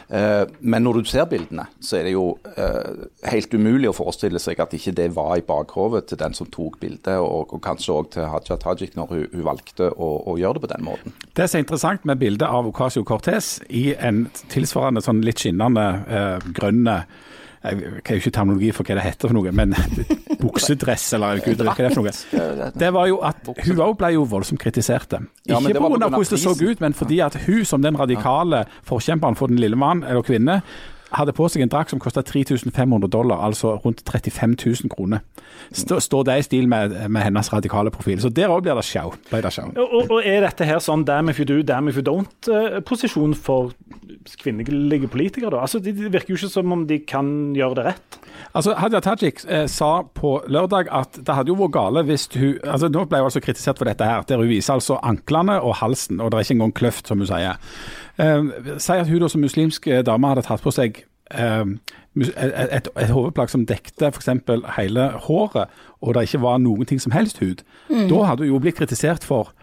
[0.08, 4.40] Eh, men når du ser bildene, så er det jo eh, helt umulig å forestille
[4.40, 8.14] seg at ikke det var i bakhovet til den som tok bildet, og, kanskje òg
[8.16, 11.18] til Haja Tajik når hun, valgte å, å, gjøre det på den måten.
[11.36, 15.86] Det som er interessant med bildet av Ocasio Cortez i en tilsvarende sånn litt skinnende
[16.08, 17.02] eh, grønne
[17.62, 19.76] jeg kan jo ikke terminologi for hva det heter for noe, men
[20.42, 22.70] buksedress eller gud hva det er for noe.
[22.74, 25.14] Det var jo at Hun òg ble jo voldsomt kritisert.
[25.46, 25.84] Ikke pga.
[25.84, 29.78] hvordan det så ut, men fordi at hun som den radikale forkjemperen for den lille
[29.78, 30.62] mann eller kvinne,
[31.16, 35.24] hadde på seg en drakt som kosta 3500 dollar, altså rundt 35 000 kroner.
[35.72, 38.22] Står det i stil med, med, hennes radikale profil.
[38.22, 39.14] Så der òg blir det sjau.
[39.32, 43.40] Og, og, er dette her sånn damn if you do, damn if you don't-posisjon eh,
[43.40, 43.74] for
[44.42, 45.62] kvinnelige politikere, da?
[45.66, 48.20] Altså, Det de virker jo ikke som om de kan gjøre det rett.
[48.54, 52.58] Altså, Hadia Tajik eh, sa på lørdag at det hadde jo vært gale hvis hun
[52.66, 55.78] altså Nå ble hun altså kritisert for dette her, der hun viser altså anklene og
[55.80, 57.60] halsen, og det er ikke engang kløft, som hun sier.
[58.22, 61.64] Eh, si at hun da som muslimsk dame hadde tatt på seg eh,
[62.22, 64.30] et, et, et hodeplagg som dekte f.eks.
[64.78, 67.64] hele håret, og det ikke var noen ting som helst hud.
[67.90, 68.08] Mm.
[68.12, 69.54] Da hadde hun jo blitt kritisert for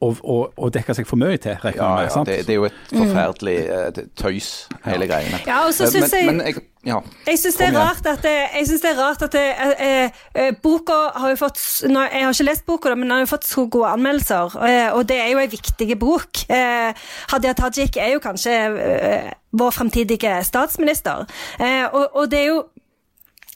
[0.00, 1.58] å, å, å, dekke seg for mye til.
[1.74, 4.10] Ja, ja det, det, er jo et forferdelig mm.
[4.18, 4.50] tøys,
[4.84, 5.12] hele ja.
[5.12, 5.40] greiene.
[5.46, 7.00] Ja, og så synes men, jeg, men jeg ja.
[7.26, 9.46] Jeg syns det er rart at, det, jeg synes det er rart at det,
[9.82, 11.58] eh, eh, boka har jo fått
[11.90, 14.88] nå, Jeg har ikke lest boka, men den har jo fått så gode anmeldelser, eh,
[14.94, 16.44] og det er jo en viktig bok.
[16.48, 16.94] Eh,
[17.32, 18.54] Hadia Tajik er jo kanskje
[18.86, 21.26] eh, vår fremtidige statsminister,
[21.58, 22.62] eh, og, og det er jo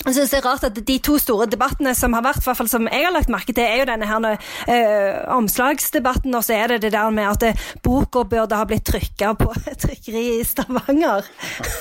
[0.07, 2.71] jeg synes det er rart at De to store debattene som har vært, hvert fall
[2.71, 6.75] som jeg har lagt merke til, er jo denne her eh, omslagsdebatten, og så er
[6.75, 9.51] det det der med at eh, boka burde ha blitt trykka på
[9.87, 11.27] trykkeri i Stavanger.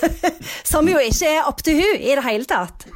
[0.72, 2.90] som jo ikke er opp til hun i det hele tatt.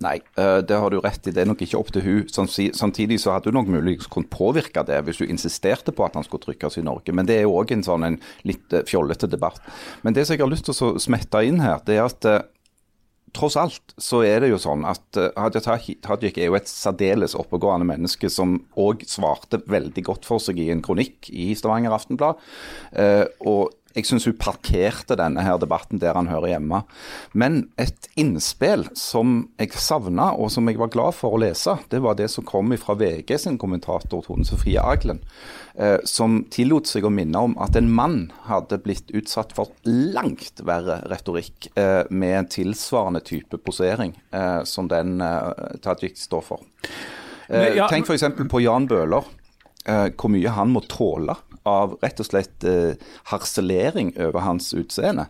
[0.00, 1.32] Nei, eh, det har du rett i.
[1.34, 2.28] Det er nok ikke opp til hun.
[2.32, 6.24] Samtidig så hadde hun nok muligens kunnet påvirke det hvis hun insisterte på at han
[6.24, 7.12] skulle trykkes i Norge.
[7.12, 8.16] Men det er jo òg en sånn en
[8.48, 9.60] litt eh, fjollete debatt.
[10.02, 12.30] Men det som jeg har lyst til å smette inn her, det er at
[13.36, 17.36] tross alt så er det jo sånn at uh, Hadia Tajik er jo et særdeles
[17.38, 22.40] oppegående menneske som òg svarte veldig godt for seg i en kronikk i Stavanger Aftenblad.
[22.94, 26.82] Uh, og jeg syns hun parkerte denne her debatten der han hører hjemme.
[27.34, 32.02] Men et innspill som jeg savna, og som jeg var glad for å lese, det
[32.04, 35.22] var det som kom fra VG sin kommentator Tone Sofie Aglen,
[35.74, 40.62] eh, som tillot seg å minne om at en mann hadde blitt utsatt for langt
[40.66, 45.18] verre retorikk eh, med en tilsvarende type posering eh, som den
[45.82, 46.62] Tajik står for.
[47.50, 48.28] Eh, ja, Tenk f.eks.
[48.50, 49.26] på Jan Bøhler,
[49.90, 51.34] hvor mye han må tåle
[51.68, 52.94] av rett og slett eh,
[53.32, 55.28] harselering over hans utseende.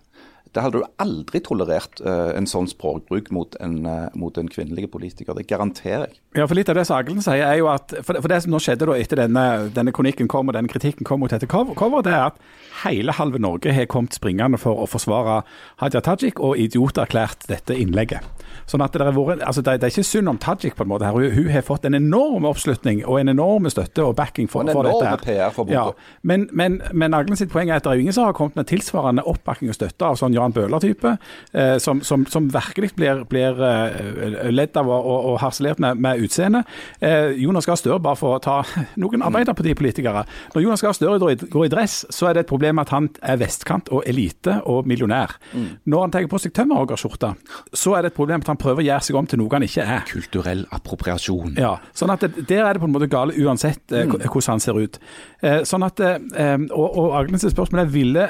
[0.54, 4.90] Det hadde du aldri tolerert uh, en sånn språkbruk mot en, uh, mot en, kvinnelig
[4.90, 5.36] politiker.
[5.38, 6.18] Det garanterer jeg.
[6.38, 8.54] Ja, for Litt av det Sagelen sier, er jo at for det, for det som
[8.54, 12.06] nå skjedde da etter denne, denne kronikken kom og denne kritikken kom mot dette coveret,
[12.06, 12.42] det er at
[12.84, 15.40] hele halve Norge har kommet springende for å forsvare
[15.82, 18.26] Hadia Tajik og idioterklært dette innlegget.
[18.70, 21.06] Sånn at det er, vært, altså det, er ikke synd om Tajik på en måte
[21.06, 21.16] her.
[21.16, 24.86] Hun, hun, har fått en enorm oppslutning og en enorm støtte og backing for, for
[24.86, 25.06] dette.
[25.06, 25.24] her.
[25.24, 25.88] PR for ja,
[26.22, 28.58] men, men, men Aglen sitt poeng er at det er jo ingen som har kommet
[28.58, 31.14] med tilsvarende oppbakking og støtte av sånn Jan Bøhler-type,
[31.52, 36.24] eh, som, som, som, virkelig blir, blir uh, ledd av og, og, harselert med, med
[36.24, 36.68] utseendet.
[37.00, 38.60] Eh, Jonas Gahr Støre, bare for å ta
[39.02, 40.24] noen arbeiderpartipolitikere.
[40.54, 43.40] Når Jonas Gahr Støre går i dress, så er det et problem at han er
[43.40, 45.36] vestkant og elite og millionær.
[45.52, 45.68] Mm.
[45.90, 47.32] Når han tar på seg tømmerhoggerskjorte,
[47.76, 49.66] så er det et problem at han prøver å gjøre seg om til noe han
[49.66, 50.04] ikke er.
[50.10, 51.56] Kulturell appropriasjon.
[51.60, 54.26] Ja, sånn at det, Der er det på en måte gale uansett eh, mm.
[54.26, 55.00] hvordan han ser ut.
[55.42, 58.26] Eh, sånn at, eh, Og, og Agnes spørsmål er ville,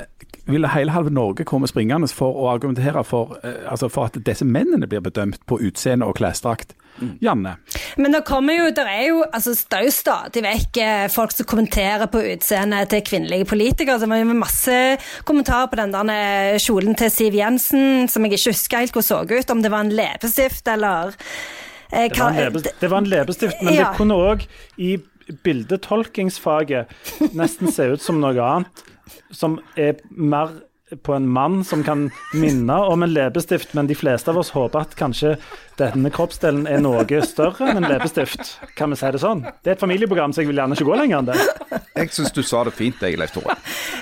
[0.52, 4.46] ville hele halve Norge komme springende for å argumentere for, eh, altså for at disse
[4.46, 6.74] mennene blir bedømt på utseende og klesdrakt?
[7.00, 7.18] Mm.
[7.20, 7.54] Janne?
[7.96, 11.32] Men det kommer jo, det er jo, altså, det er jo stadig vekk eh, folk
[11.32, 14.00] som kommenterer på utseendet til kvinnelige politikere.
[14.02, 14.76] Det var jo masse
[15.28, 19.06] kommentarer på den der eh, kjolen til Siv Jensen som jeg ikke husker helt hvor
[19.06, 21.14] så ut, om det var en leppestift eller
[21.92, 23.88] eh, det, var lepe, det, var en leppestift, men ja.
[23.88, 24.46] det kunne òg
[24.80, 24.96] i
[25.44, 26.90] bildetolkingsfaget
[27.38, 28.86] nesten se ut som noe annet
[29.30, 30.56] som er mer
[30.96, 34.82] på en mann som kan minne om en leppestift, men de fleste av oss håper
[34.82, 35.36] at kanskje
[35.78, 38.56] denne kroppsdelen er noe større enn en leppestift.
[38.76, 39.44] Kan vi si det sånn?
[39.62, 41.36] Det er et familieprogram, så jeg vil gjerne ikke gå lenger enn det.
[42.00, 43.54] Jeg syns du sa det fint, jeg, Leif Tore.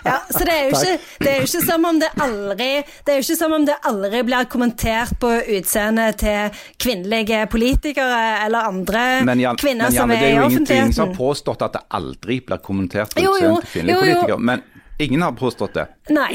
[0.05, 3.12] Ja, så det er, jo ikke, det er jo ikke som om det aldri Det
[3.12, 8.71] er jo ikke som om det aldri blir kommentert på utseendet til kvinnelige politikere eller
[8.71, 11.66] andre Men, Jan, kvinner men, Janne, som det er er jo ingenting som har påstått
[11.66, 14.21] at det aldri blir kommentert på utseendet til kvinnelige jo, jo.
[14.23, 14.40] politikere.
[14.53, 14.66] Men
[14.99, 15.87] ingen har påstått det.
[16.09, 16.29] Nei.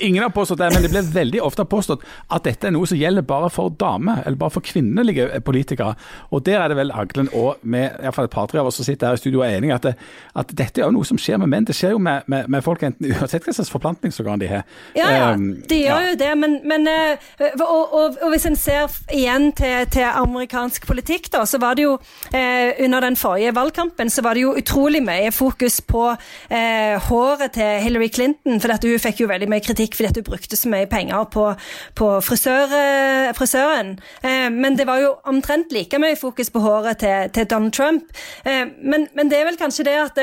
[0.00, 2.98] Ingen har påstått det, men det blir veldig ofte påstått at dette er noe som
[2.98, 5.94] gjelder bare for damer, eller bare for kvinnelige politikere.
[6.30, 8.80] Og der er det vel Aglen og med, i hvert fall et par-tre av oss
[8.80, 9.94] som sitter her i studio er enige at, det,
[10.34, 11.68] at dette er jo noe som skjer med menn.
[11.68, 14.66] Det skjer jo med, med, med folk enten uansett hva slags forplantningsorgan de har.
[14.98, 16.10] Ja, ja, Um, de gjør ja.
[16.10, 17.30] jo det, men, men eh,
[17.62, 21.86] og, og, og hvis en ser igjen til, til amerikansk politikk, da, så var det
[21.86, 21.94] jo
[22.34, 27.54] eh, under den forrige valgkampen så var det jo utrolig mye fokus på eh, håret
[27.56, 30.88] til Hillary Clinton, for hun fikk jo veldig mye kritikk fordi hun brukte så mye
[30.90, 31.50] penger på,
[31.98, 33.94] på frisør, eh, frisøren.
[34.24, 38.10] Eh, men det var jo omtrent like mye fokus på håret til, til Donald Trump.
[38.44, 40.20] Eh, men, men det er vel kanskje det at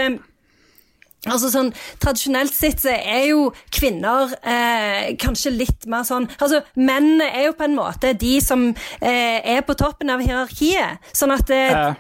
[1.30, 1.70] Altså sånn,
[2.02, 7.58] Tradisjonelt sett så er jo kvinner eh, kanskje litt mer sånn Altså, Menn er jo
[7.58, 11.12] på en måte de som eh, er på toppen av hierarkiet.
[11.14, 11.94] Sånn at eh,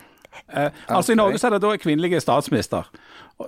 [0.90, 2.90] altså I Norge så er det da kvinnelige statsminister,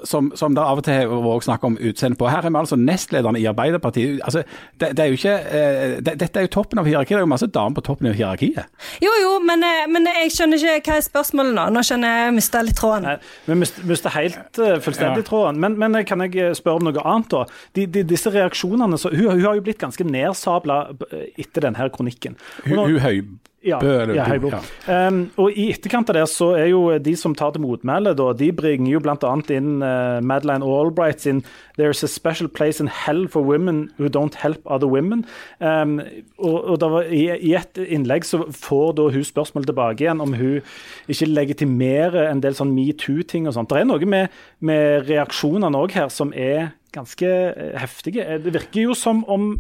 [0.10, 2.26] som, som det av og til har vært snakk om utseende på.
[2.32, 4.22] Her er vi altså nestlederne i Arbeiderpartiet.
[4.26, 4.42] Altså,
[4.82, 7.14] det, det er jo ikke, eh, det, dette er jo toppen av hierarkiet.
[7.18, 8.66] Det er jo masse damer på toppen av hierarkiet.
[9.04, 11.68] Jo, jo, men, eh, men jeg skjønner ikke hva er spørsmålet nå.
[11.78, 13.06] Nå skjønner jeg mista litt tråden.
[13.12, 13.16] Nei,
[13.52, 15.28] Vi mist- mister helt uh, fullstendig Ja.
[15.30, 15.60] tråden.
[15.62, 17.46] Men, men eh, kan jeg eh, spørre om noe annet, da?
[17.78, 21.90] De, de, disse reaksjonene, så, hun, hun har jo blitt ganske nedsabla eh, etter denne
[21.94, 22.36] kronikken.
[22.66, 23.40] Hun, Hun, hun.
[23.64, 24.52] Ja, Bø, ja, Høybo.
[24.54, 25.08] ja.
[25.08, 28.30] Um, og I etterkant av det så er jo de som tar til motmæle, da,
[28.38, 29.34] de bringer jo bl.a.
[29.56, 31.44] inn uh, Madeleine Albright sin
[31.78, 35.24] 'There's a special place in hell for women who don't help other women'.
[35.60, 36.00] Um,
[36.38, 40.34] og, og var, i, I et innlegg så får da hun spørsmål tilbake igjen om
[40.38, 40.62] hun
[41.10, 43.72] ikke legitimerer en del sånn metoo-ting og sånt.
[43.74, 44.28] Det er noe med,
[44.60, 48.22] med reaksjonene òg her som er ganske eh, heftige.
[48.26, 49.56] Eh, Det virker jo som om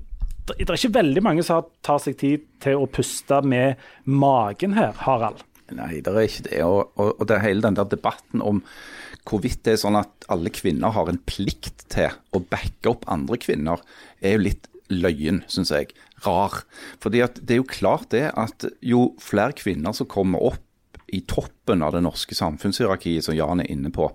[0.49, 4.91] det er ikke veldig mange som tar seg tid til å puste med magen her,
[5.05, 5.43] Harald.
[5.73, 6.59] Nei, det er ikke det.
[6.65, 8.61] Og, og, og det er hele den der debatten om
[9.29, 13.39] hvorvidt det er sånn at alle kvinner har en plikt til å backe opp andre
[13.39, 13.79] kvinner,
[14.19, 15.93] er jo litt løyen, syns jeg.
[16.25, 16.61] Rar.
[17.03, 20.61] Fordi at det er jo klart det at jo flere kvinner som kommer opp
[21.13, 24.09] i toppen av det norske samfunnshierarkiet, som Jan er inne på,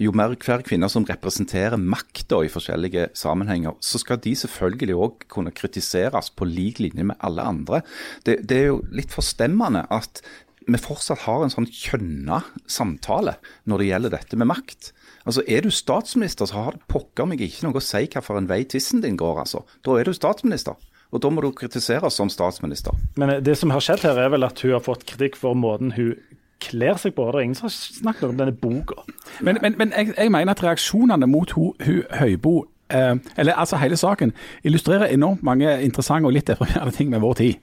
[0.00, 5.28] jo mer hver kvinne som representerer makta i forskjellige sammenhenger, så skal de selvfølgelig òg
[5.30, 7.82] kunne kritiseres på lik linje med alle andre.
[8.26, 10.22] Det, det er jo litt forstemmende at
[10.68, 14.92] vi fortsatt har en sånn kjønna samtale når det gjelder dette med makt.
[15.24, 18.62] Altså, Er du statsminister, så har det pokker meg ikke noe å si hvilken vei
[18.68, 19.40] tissen din går.
[19.44, 19.64] altså.
[19.84, 20.76] Da er du statsminister.
[21.08, 22.96] Og da må du kritiseres som statsminister.
[23.16, 25.56] Men eh, det som har skjedd her, er vel at hun har fått kritikk for
[25.56, 26.18] måten hun
[26.60, 27.26] kler seg på.
[27.28, 29.02] Det er ingen som har snakket om denne boka.
[29.40, 32.54] Men, men, men jeg, jeg mener at reaksjonene mot hun, hun Høybo
[32.90, 34.32] eh, eller altså hele saken
[34.64, 37.54] illustrerer enormt mange interessante og litt deprimerende ting med vår tid.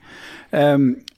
[0.51, 0.77] Eh,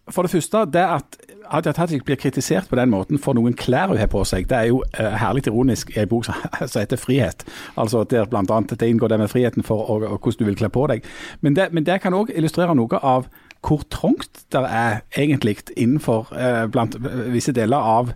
[0.10, 1.18] for det første, det at
[1.52, 4.58] Hadia Tajik blir kritisert på den måten for noen klær hun har på seg, det
[4.58, 6.36] er jo eh, herlig ironisk i en bok som,
[6.72, 7.46] som heter 'Frihet'.
[7.78, 10.70] Altså der annet det inngår det med friheten for og, og hvordan du vil kle
[10.70, 11.04] på deg.
[11.42, 13.28] Men det, men det kan òg illustrere noe av
[13.66, 16.98] hvor trangt det er egentlig innenfor eh, blant
[17.34, 18.14] visse deler av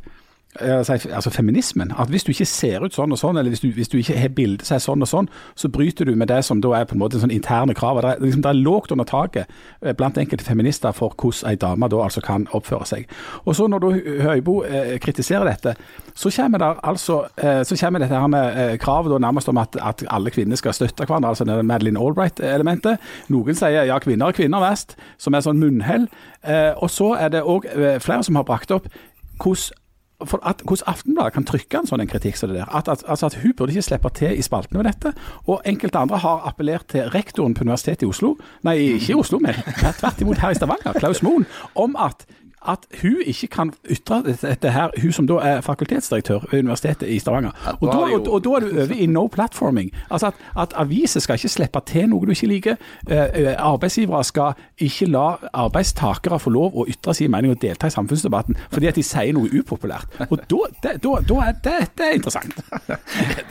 [0.60, 1.94] altså feminismen.
[2.00, 4.18] At hvis du ikke ser ut sånn og sånn, eller hvis du, hvis du ikke
[4.20, 6.98] har bilde som sånn og sånn, så bryter du med det som da er på
[6.98, 8.02] en måte sånn interne krav.
[8.02, 11.60] Det er, liksom, det er lågt under taket eh, blant enkelte feminister for hvordan ei
[11.60, 13.12] dame da altså kan oppføre seg.
[13.46, 13.92] Og så når da
[14.28, 15.76] Høibo eh, kritiserer dette,
[16.14, 19.62] så kommer der altså eh, så kommer dette her med eh, kravet da nærmest om
[19.62, 23.00] at, at alle kvinner skal støtte hverandre, altså det Madeleine Albright-elementet.
[23.32, 26.10] Noen sier ja, kvinner er kvinner verst, som er sånn munnhell.
[26.44, 28.90] Eh, og så er det òg eh, flere som har brakt opp
[29.42, 29.81] hvordan
[30.26, 32.70] for at, hvordan Aftenbladet kan trykke en sånn kritikk som det der.
[32.70, 35.14] At, at, altså at Hun burde ikke slippe til i spaltene med dette.
[35.48, 38.36] Og enkelte andre har appellert til rektoren på Universitetet i Oslo,
[38.68, 39.58] nei, ikke i Oslo, men
[40.00, 42.26] tvert imot her i Stavanger, Klaus Moen, om at
[42.68, 47.20] at hun ikke kan ytre dette her, hun som da er fakultetsdirektør ved Universitetet i
[47.20, 47.52] Stavanger.
[47.80, 49.92] Og da, og, og da er du over i no platforming.
[50.12, 52.78] Altså at, at aviser skal ikke slippe til noe du ikke liker.
[53.10, 57.96] Eh, arbeidsgivere skal ikke la arbeidstakere få lov å ytre sin mening og delta i
[57.96, 60.20] samfunnsdebatten fordi at de sier noe upopulært.
[60.30, 62.62] Og da, det, da, da er det, det er interessant.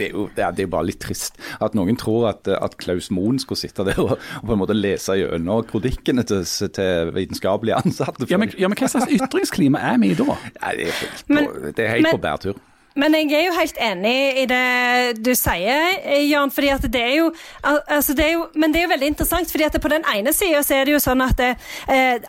[0.01, 2.77] Det er jo det er, det er bare litt trist at noen tror at, at
[2.81, 6.45] Klaus Moen skulle sitte der og, og på en måte lese gjennom kronikkene til,
[6.77, 8.29] til vitenskapelige ansatte.
[8.31, 10.25] Ja, men, ja, men hva slags ytringsklima er vi i da?
[10.63, 12.59] Ja, det er helt, Men- på, det er helt men- på bærtur.
[12.99, 15.93] Men jeg er jo helt enig i det du sier,
[16.27, 16.51] Jan.
[16.51, 17.29] fordi at det er jo,
[17.63, 20.33] altså det er jo Men det er jo veldig interessant, fordi at på den ene
[20.35, 21.57] sida så er det jo sånn at, det,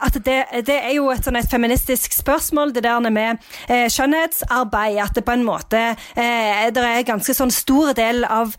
[0.02, 0.38] at det,
[0.70, 3.42] det er jo et, sånn et feministisk spørsmål, det der med
[3.90, 5.02] skjønnhetsarbeid.
[5.02, 5.82] At det på en måte
[6.16, 8.54] Det er ganske sånn stor del av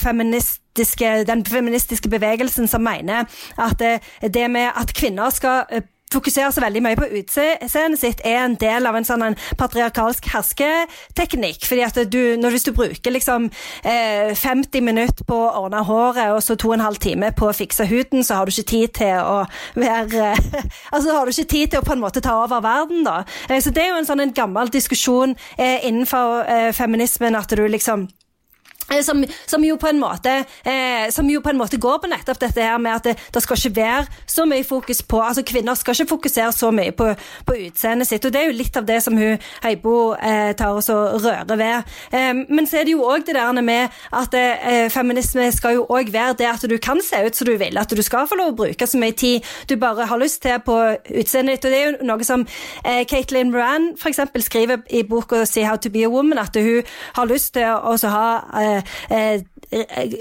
[0.00, 3.28] feminist den feministiske bevegelsen som mener
[3.62, 5.62] at det med at kvinner skal
[6.14, 10.28] fokuserer så veldig mye på utseendet sitt, er en del av en sånn en patriarkalsk
[10.32, 11.66] hersketeknikk.
[11.66, 13.50] fordi at du, når Hvis du bruker liksom
[13.82, 17.48] eh, 50 minutter på å ordne håret og så to og en halv time på
[17.48, 20.34] å fikse huden, så har du ikke tid til å være
[20.94, 23.22] Altså har du ikke tid til å på en måte ta over verden, da.
[23.48, 27.50] Eh, så det er jo en sånn en gammel diskusjon eh, innenfor eh, feminismen at
[27.50, 28.08] du liksom
[29.02, 32.78] som, som, jo måte, eh, som jo på en måte går på nettopp dette her
[32.78, 36.08] med at det, det, skal ikke være så mye fokus på altså Kvinner skal ikke
[36.14, 37.08] fokusere så mye på,
[37.46, 38.24] på utseendet sitt.
[38.24, 41.56] og Det er jo litt av det som hun Heibo eh, tar oss og rører
[41.56, 41.94] ved.
[42.12, 45.86] Eh, men så er det jo òg det der med at eh, feminisme skal jo
[45.88, 47.78] òg være det at du kan se ut som du vil.
[47.78, 50.60] At du skal få lov å bruke så mye tid du bare har lyst til
[50.64, 50.76] på
[51.10, 51.64] utseendet ditt.
[51.64, 52.46] og Det er jo noe som
[52.84, 54.22] eh, Caitlin Moran f.eks.
[54.44, 56.82] skriver i boka 'See How to be a Woman', at hun
[57.14, 58.73] har lyst til å ha
[59.74, 60.12] Eh,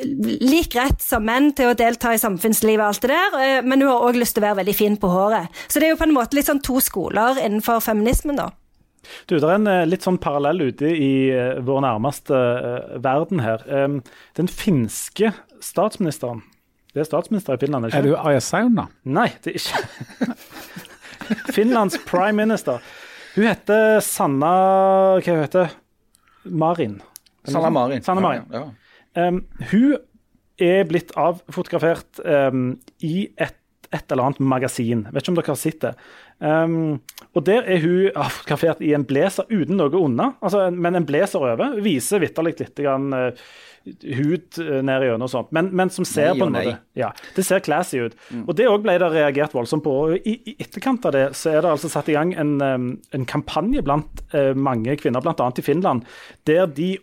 [0.42, 3.82] lik rett som menn til å delta i samfunnslivet og alt det der, eh, men
[3.82, 5.52] hun har òg lyst til å være veldig fin på håret.
[5.68, 8.50] Så det er jo på en måte litt sånn to skoler innenfor feminismen, da.
[9.28, 11.30] Du, Det er en eh, litt sånn parallell ute i
[11.62, 12.34] vår nærmeste
[13.04, 13.62] verden her.
[14.36, 16.42] Den finske statsministeren
[16.94, 18.88] Det er statsminister i Finland, ikke Er du Arja Sauna?
[19.04, 20.36] Nei, det er ikke
[21.56, 22.82] Finlands prime minister.
[23.36, 24.54] Hun heter Sanna
[25.20, 25.80] Hva heter hun?
[26.44, 27.02] Marin.
[27.48, 28.04] Sanna Marin.
[28.06, 28.48] Sanna Marin.
[28.52, 29.28] Ja, ja.
[29.28, 29.98] Um, hun
[30.62, 33.58] er blitt avfotografert um, i et,
[33.92, 35.06] et, eller annet magasin.
[35.12, 35.94] Vet ikke om dere har sett det.
[36.40, 37.02] Um,
[37.34, 41.44] og Der er hun avfotografert i en blazer uten noe under, altså, men en blazer
[41.44, 41.78] over.
[41.86, 43.54] Viser vitterlig litt grann, uh,
[43.84, 47.10] hud uh, ned gjennom og sånt, men, men, som ser nei på en måte ja,
[47.36, 48.18] Det ser classy ut.
[48.32, 48.44] Mm.
[48.48, 49.96] Og Det òg ble det reagert voldsomt på.
[50.06, 53.26] og i, i, etterkant av det så er det altså satt i gang en, en
[53.30, 55.50] kampanje blant uh, mange kvinner, bl.a.
[55.58, 56.08] i Finland,
[56.48, 56.96] der de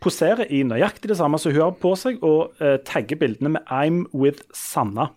[0.00, 3.62] poserer i nøyaktig det samme som hun har på seg, og uh, tagger bildene med
[3.70, 5.08] 'I'm with Sanna',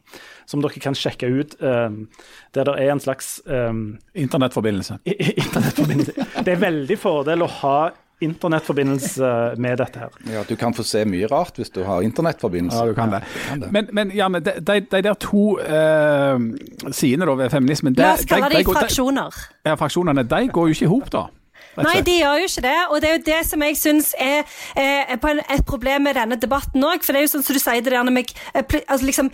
[0.46, 1.56] som dere kan sjekke ut.
[1.62, 2.08] Um,
[2.56, 4.98] der det er en slags um, Internettforbindelse.
[5.06, 6.13] internettforbindelse.
[6.46, 7.89] Det er veldig fordel å ha
[8.22, 10.10] internettforbindelse med dette her.
[10.30, 12.78] Ja, Du kan få se mye rart hvis du har internettforbindelse.
[12.78, 13.22] Ja, du kan det.
[13.26, 13.72] Ja, kan det.
[13.72, 16.38] Men, men Janne, de, de, de, der to uh,
[16.94, 19.38] sidene ved feminismen La oss kalle de, fraksjoner.
[19.65, 20.24] ja, fraksjonene.
[20.24, 21.26] De går jo ikke i hop, da.
[21.80, 22.78] Nei, de gjør jo ikke det.
[22.90, 24.44] Og det er jo det som jeg syns er,
[24.76, 27.04] er et problem med denne debatten òg.
[27.06, 28.36] For det er jo sånn som du sier det der når jeg,
[28.88, 29.32] altså liksom,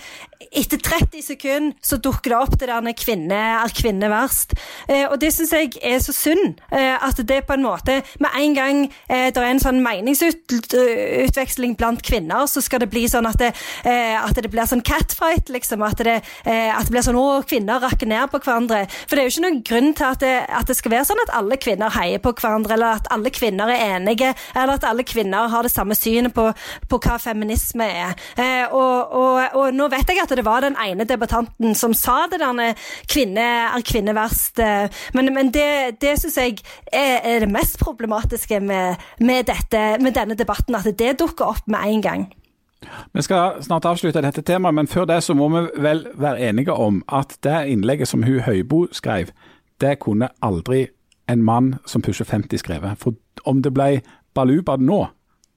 [0.48, 4.54] Etter 30 sekunder så dukker det opp det der når kvinne er kvinne verst.
[4.88, 6.62] Eh, og det syns jeg er så synd.
[6.72, 11.76] Eh, at det på en måte Med en gang eh, det er en sånn meningsutveksling
[11.78, 13.52] blant kvinner, så skal det bli sånn at det,
[13.88, 15.84] at det blir sånn catfight, liksom.
[15.86, 18.86] At det, at det blir sånn å, kvinner rakker ned på hverandre.
[19.08, 21.24] For det er jo ikke noen grunn til at det, at det skal være sånn
[21.26, 24.88] at alle kvinner heier på på hverandre, eller at alle kvinner er enige, eller at
[24.88, 26.50] alle kvinner har det samme synet på,
[26.90, 28.16] på hva feminisme er.
[28.38, 32.26] Eh, og, og, og, nå vet jeg at det var den ene debattanten som sa
[32.32, 32.74] det der
[33.10, 36.58] kvinne er kvinne verst, eh, men, men, det, det syns jeg
[36.92, 41.72] er, er, det mest problematiske med, med, dette, med denne debatten, at det dukker opp
[41.72, 42.28] med en gang.
[43.14, 46.74] Vi skal snart avslutte dette temaet, men før det så må vi vel være enige
[46.74, 49.32] om at det innlegget som hun Høybo skrev,
[49.82, 50.88] det kunne aldri
[51.28, 53.00] en mann som pusher 50 skrevet.
[53.00, 53.16] For
[53.48, 54.02] om det ble
[54.38, 55.08] baluba nå,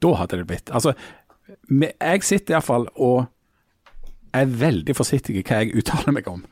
[0.00, 0.94] da hadde det blitt Altså,
[1.68, 3.26] jeg sitter iallfall og
[4.36, 6.42] er veldig forsiktig i hva jeg uttaler meg om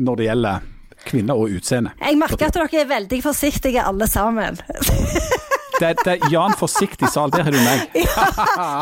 [0.00, 0.68] når det gjelder
[1.06, 1.92] kvinner og utseende.
[2.00, 4.58] Jeg merker at dere er veldig forsiktige alle sammen.
[5.80, 7.86] Det, det er Jan forsiktig sal, der har du meg.
[8.04, 8.26] Ja,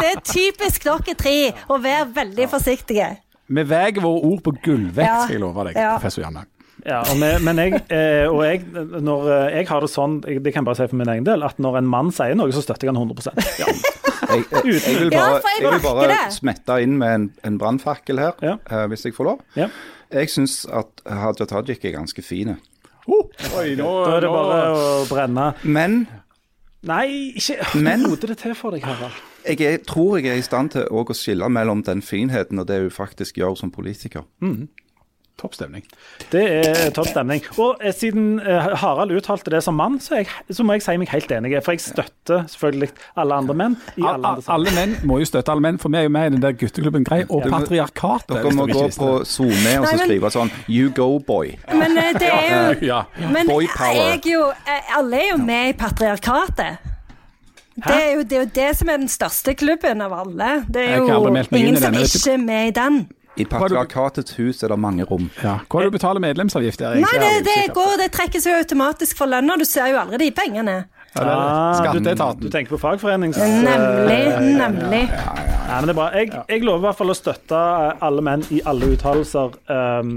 [0.02, 1.36] det er typisk dere tre
[1.70, 3.12] å være veldig forsiktige.
[3.48, 5.94] Vi veier våre ord på gullvekt, skal jeg love deg, ja.
[5.96, 6.44] professor Janne.
[6.86, 8.62] Ja, og, med, men jeg, eh, og jeg,
[9.02, 11.42] når eh, jeg har det sånn, det kan jeg bare si for min egen del,
[11.46, 13.66] at når en mann sier noe, så støtter jeg han 100% ja.
[13.66, 18.38] jeg, jeg, jeg, vil bare, jeg vil bare smette inn med en, en brannfakkel her,
[18.44, 18.56] ja.
[18.70, 19.42] uh, hvis jeg får lov.
[19.58, 19.68] Ja.
[20.14, 22.54] Jeg syns at Hadia Tajik er ganske fin.
[23.08, 23.26] Oh,
[23.58, 25.50] oi, nå, da er det bare å brenne.
[25.64, 26.02] Men
[26.86, 29.16] Nei, ikke men, det til for deg, Harald.
[29.48, 32.92] Jeg tror jeg er i stand til å skille mellom den finheten og det hun
[32.94, 34.28] faktisk gjør som politiker.
[34.44, 34.68] Mm.
[35.38, 35.84] Topp stemning.
[36.32, 37.44] Det er topp stemning.
[37.62, 40.96] Og eh, siden eh, Harald uttalte det som mann, så, jeg, så, må jeg si
[40.98, 41.52] meg helt enig.
[41.62, 42.88] For jeg støtter selvfølgelig
[43.22, 43.76] alle andre menn.
[44.02, 46.42] Alle, alle, menn må jo støtte alle menn, for vi er jo med i den
[46.42, 47.20] der gutteklubben Grei.
[47.28, 47.52] Og ja.
[47.54, 48.34] patriarkatet.
[48.34, 51.54] Dere må gå på SoMe og så skrive sånn You go, boy.
[51.70, 53.04] Men eh, det er jo ja.
[53.22, 54.18] Men boy power.
[54.26, 54.48] Jo,
[54.98, 56.88] alle er jo med i patriarkatet.
[57.78, 60.50] Det er, jo, det er jo det som er den største klubben av alle.
[60.66, 62.98] Det er jo ingen som ikke er med i den.
[63.36, 65.28] I patriarkatets hus er det mange rom.
[65.42, 65.58] Ja.
[65.68, 66.98] Hva er det du betaler medlemsavgift der?
[67.02, 69.58] Nei, det, er det går, det trekkes jo automatisk for lønna.
[69.60, 70.78] Du ser jo aldri de pengene.
[71.16, 73.38] Ja, det er Ah, du, du tenker på fagforenings...
[73.38, 74.18] Nemlig,
[74.58, 75.02] nemlig.
[75.08, 76.08] Nei, men det er bra.
[76.16, 79.56] Jeg, jeg lover i hvert fall å støtte eh, alle menn i alle uttalelser.
[79.72, 80.12] ehm,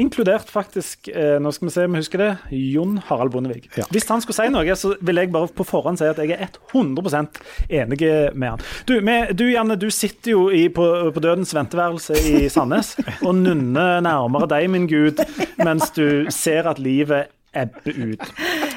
[0.00, 3.68] inkludert faktisk, eh, nå skal vi se om jeg husker det, Jon Harald Bondevik.
[3.76, 3.84] Ja.
[3.92, 6.48] Hvis han skulle si noe, så vil jeg bare på forhånd si at jeg er
[6.72, 8.00] 100% enig
[8.34, 8.64] med han.
[8.88, 13.36] Du, med, du Janne, du sitter jo i, på, på dødens venteværelse i Sandnes og
[13.36, 15.20] nunner nærmere deg, min gud,
[15.60, 18.28] mens du ser at livet ebber ut.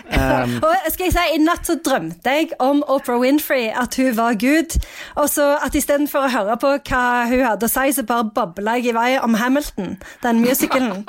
[0.05, 4.13] Um, Og skal jeg si, I natt så drømte jeg om Oprah Winfrey, at hun
[4.17, 4.77] var Gud.
[5.15, 8.77] Og så at istedenfor å høre på hva hun hadde å si, så bare babla
[8.79, 11.03] jeg i vei om Hamilton, den musicalen.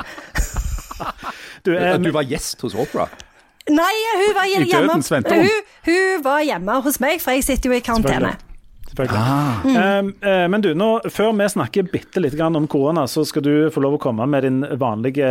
[1.67, 3.13] du, um, du var gjest hos Oprah?
[3.67, 4.99] Nei, hun var hjemme.
[5.27, 8.37] Hun, hun var hjemme hos meg, for jeg sitter jo i karantene.
[8.97, 9.99] Selvfølgelig.
[10.01, 13.53] Um, eh, men du, nå, før vi snakker bitte litt om korona, så skal du
[13.73, 15.29] få lov å komme med din vanlige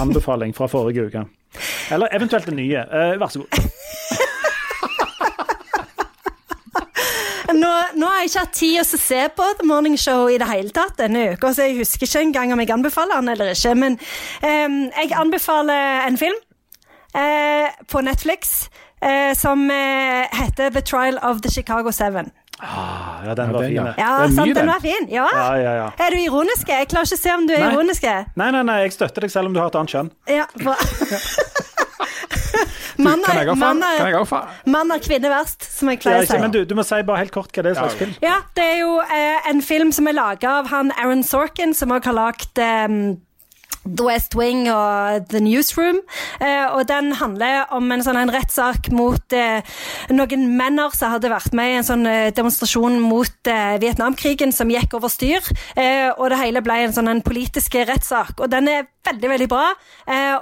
[0.00, 1.24] anbefaling fra forrige uke.
[1.94, 2.84] Eller eventuelt den nye.
[2.84, 3.60] Eh, vær så god.
[7.56, 10.36] Nå, nå har jeg ikke hatt tid til å se på The Morning Show i
[10.36, 13.52] det hele tatt denne uka, så jeg husker ikke engang om jeg anbefaler den eller
[13.54, 13.72] ikke.
[13.78, 13.96] Men
[14.42, 16.36] um, jeg anbefaler en film
[17.16, 18.66] uh, på Netflix
[19.04, 22.30] Uh, som uh, heter The Trial of the Chicago Seven.
[22.60, 23.74] Ah, ja, den var fin.
[23.76, 23.94] ja.
[24.00, 25.08] Ja, sant, den var fin.
[25.12, 25.26] Ja.
[25.34, 25.88] Ja, ja, ja.
[26.06, 26.68] Er du ironisk?
[26.72, 27.72] Jeg klarer ikke å se om du er Nei.
[27.74, 28.02] ironisk.
[28.34, 30.10] Nei, nei, nei, jeg støtter deg selv om du har et annet kjønn.
[30.32, 30.76] Ja, bra.
[32.96, 36.38] Mann er, kvinne verst, som jeg pleier å si.
[36.40, 37.98] men du, du må si bare helt kort hva det er slags Ja.
[38.00, 38.14] film.
[38.24, 41.92] Ja, det er jo eh, en film som er laga av han Aaron Sorkin, som
[41.92, 42.88] også har lagd eh,
[43.86, 46.00] The West Wing og The Newsroom.
[46.40, 49.62] Eh, og den handler om en sånn rettssak mot eh,
[50.14, 54.70] noen menner som hadde vært med i en sånn eh, demonstrasjon mot eh, Vietnamkrigen som
[54.72, 55.44] gikk over styr.
[55.76, 58.40] Eh, og det hele ble en sånn en politisk rettssak.
[58.40, 59.66] Og den er veldig, veldig bra.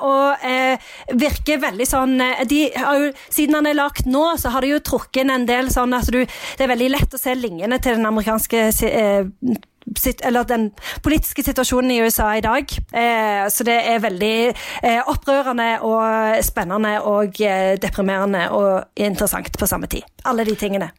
[0.04, 0.44] Og
[1.20, 2.14] virker veldig sånn
[2.48, 5.46] de har jo, Siden den er lagt nå, så har de jo trukket inn en
[5.48, 9.26] del sånn at du Det er veldig lett å se linjene til den amerikanske eh,
[10.24, 10.70] eller den
[11.02, 12.64] politiske situasjonen i USA i dag.
[12.92, 14.36] Eh, så det er veldig
[14.82, 20.06] eh, opprørende og spennende og eh, deprimerende og interessant på samme tid.
[20.24, 20.90] Alle de tingene.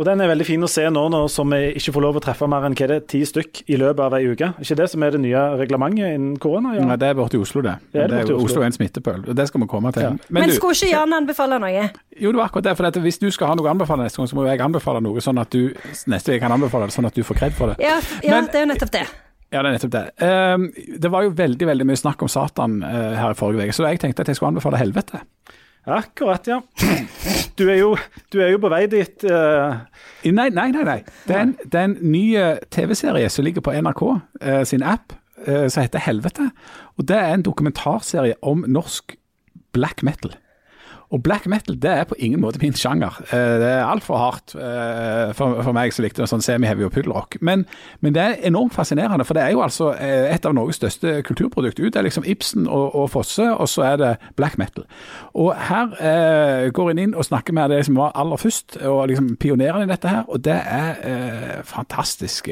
[0.00, 2.22] Og den er veldig fin å se nå, nå som vi ikke får lov å
[2.24, 4.48] treffe mer enn hva er det, ti stykk i løpet av ei uke.
[4.64, 6.72] Ikke det som er det nye reglementet innen korona?
[6.78, 6.86] Ja.
[6.88, 7.74] Nei, det er borte i Oslo, det.
[7.92, 8.62] Det er det det er borte i Oslo.
[8.64, 10.06] Er en smittepøl, og det skal vi komme til.
[10.06, 10.12] Ja.
[10.16, 11.82] Men, Men du, skulle ikke Jan anbefale noe?
[12.16, 12.74] jo, det var akkurat det.
[12.78, 15.04] For at hvis du skal ha noe å anbefale neste gang, så må jeg anbefale
[15.04, 15.76] noe sånn at du
[16.08, 17.84] neste gang kan anbefale det, sånn at du får kred for det.
[17.84, 19.04] Ja, ja Men- det er jo nettopp det.
[19.52, 20.04] Ja, det er nettopp det.
[20.24, 20.62] Ehm,
[21.04, 23.84] det var jo veldig veldig mye snakk om Satan eh, her i forrige uke, så
[23.84, 25.20] jeg tenkte at jeg skulle anbefale helvete.
[25.86, 26.60] Akkurat, ja.
[27.58, 27.96] Du er jo,
[28.32, 29.24] du er jo på vei dit.
[29.26, 29.82] Uh...
[30.24, 30.84] Nei, nei, nei.
[30.86, 31.00] nei.
[31.26, 34.84] Det er en, det er en ny eh, TV-serie som ligger på NRK uh, sin
[34.86, 35.12] app,
[35.48, 36.48] uh, som heter Helvete.
[36.96, 39.16] Og Det er en dokumentarserie om norsk
[39.74, 40.36] black metal.
[41.12, 43.18] Og black metal det er på ingen måte min sjanger.
[43.28, 47.36] Eh, Det er altfor hardt eh, for, meg som likte sånn semi-heavy og puddelrock.
[47.44, 47.66] Men,
[48.00, 51.18] men det er enormt fascinerende, for det er jo altså eh, et av Norges største
[51.26, 51.82] kulturprodukt.
[51.82, 54.86] Det er liksom Ibsen og, og Fosse, og så er det black metal.
[55.36, 59.04] Og her eh, går en inn og snakker med det som var aller først, og
[59.12, 60.24] liksom pionerene i dette her.
[60.32, 62.48] Og det er eh, fantastisk.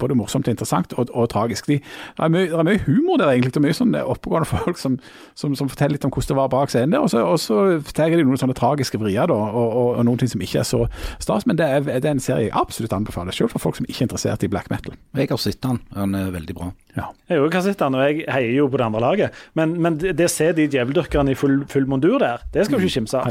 [0.00, 1.70] Både morsomt og interessant, og, og tragisk.
[1.70, 4.82] De, det, er mye, det er mye humor der, egentlig, og mye sånn oppegående folk
[4.82, 4.98] som,
[5.38, 7.06] som, som forteller litt om hvordan det var bak scenen der.
[7.06, 7.60] Og så, og så
[8.00, 10.68] forteller er noen sånne tragiske vrier, da, og, og, og noen ting som ikke er
[10.68, 10.84] så
[11.22, 11.46] stas.
[11.46, 14.02] Men det er, det er en serie jeg absolutt anbefaler, selv for folk som ikke
[14.04, 14.96] er interessert i black metal.
[15.16, 16.70] Jeg har sett den, han er veldig bra.
[16.96, 17.10] Ja.
[17.30, 19.36] Jeg òg har sett den, og jeg heier jo på det andre laget.
[19.58, 22.80] Men, men det det å se de djeveldyrkerne i full, full mondur der, det skal
[22.80, 23.30] du ikke kimse av.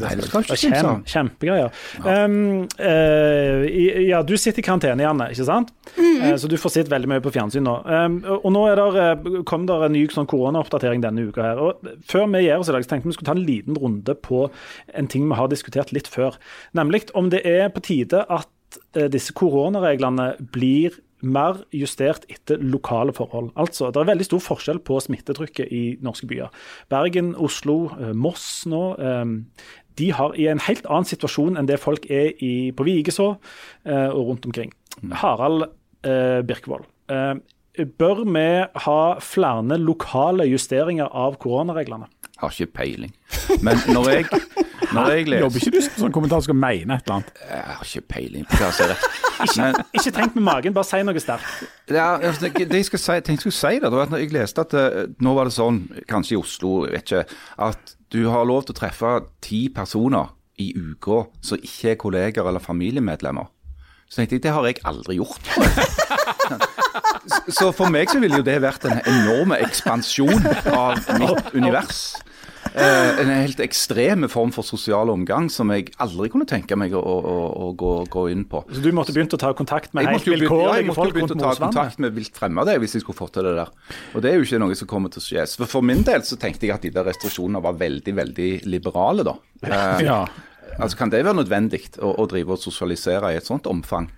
[0.56, 1.74] Kjem- Kjempegreier.
[2.06, 3.66] Um, uh,
[4.08, 5.74] ja, du sitter i karantene, Janne, ikke sant?
[6.00, 7.76] Eh, så du får sett veldig mye på fjernsyn nå.
[7.88, 11.62] Um, og nå er der, eh, kom det en ny sånn koronaoppdatering denne uka her.
[11.64, 14.16] Og før vi gjør oss i dag, så tenkte vi skulle ta en liten runde
[14.24, 14.46] på
[14.94, 16.38] en ting vi har diskutert litt før.
[16.78, 23.12] Nemlig om det er på tide at eh, disse koronareglene blir mer justert etter lokale
[23.12, 23.52] forhold.
[23.60, 26.48] Altså, Det er veldig stor forskjell på smittetrykket i norske byer.
[26.90, 28.96] Bergen, Oslo, eh, Moss nå.
[29.00, 29.26] eh,
[30.00, 33.36] De har i en helt annen situasjon enn det folk er i, på Vigeså
[33.84, 34.72] og rundt omkring.
[35.12, 35.66] Harald
[36.04, 36.86] eh, Birkvold.
[37.80, 38.48] Eh, bør vi
[38.86, 42.10] ha flere lokale justeringer av koronareglene?
[42.40, 43.14] Har ikke peiling.
[43.66, 44.26] Men når jeg,
[44.96, 47.42] når jeg Jobber ikke du som sånn kommentar skal mene et eller annet?
[47.44, 49.20] Jeg har ikke peiling på hva som er rett.
[49.40, 51.68] Ikke, Ikke tenk med magen, bare si noe sterkt.
[51.92, 54.24] Ja, altså, det jeg skal si, tenkte jeg skulle si det, det var at når
[54.24, 57.96] jeg leste at eh, nå var det sånn, kanskje i Oslo, jeg vet ikke, at
[58.16, 59.14] du har lov til å treffe
[59.46, 63.52] ti personer i uka som ikke er kolleger eller familiemedlemmer.
[64.10, 65.52] Så tenkte jeg det har jeg aldri gjort.
[67.60, 72.02] så for meg så ville jo det vært en enorm ekspansjon av mitt univers.
[72.74, 77.02] Eh, en helt ekstrem form for sosial omgang som jeg aldri kunne tenke meg å,
[77.02, 78.62] å, å gå, gå, inn på.
[78.74, 81.40] Så du måtte begynt å ta kontakt med helt vilkårlige folk rundt jo Jeg måtte
[81.42, 83.72] ta kontakt med vilt fremmede hvis jeg skulle fått til det der.
[84.14, 85.48] Og det er jo ikke noe som kommer til å skje.
[85.62, 89.26] For, for min del så tenkte jeg at de der restriksjonene var veldig, veldig liberale,
[89.28, 89.38] da.
[89.70, 90.24] Eh, ja.
[90.80, 94.10] Altså Kan det være nødvendig å, å, drive og sosialisere i et sånt omfang?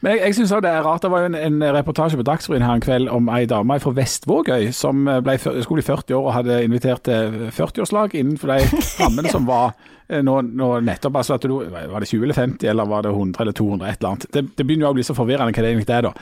[0.00, 1.02] Men Jeg, jeg synes også det er rart.
[1.02, 3.92] Det var jo en, en reportasje på Dagsrevyen her en kveld om ei dame fra
[3.94, 9.30] Vestvågøy som ble, skulle bli 40 år og hadde invitert til 40-årslag innenfor de rammene
[9.34, 9.76] som var
[10.08, 11.20] eh, nå, nå nettopp.
[11.20, 13.88] altså at du, Var det 20 eller 50, eller var det 100 eller 200?
[13.88, 14.28] et eller annet.
[14.34, 16.08] Det, det begynner jo å bli så forvirrende hva det egentlig er.
[16.08, 16.14] da.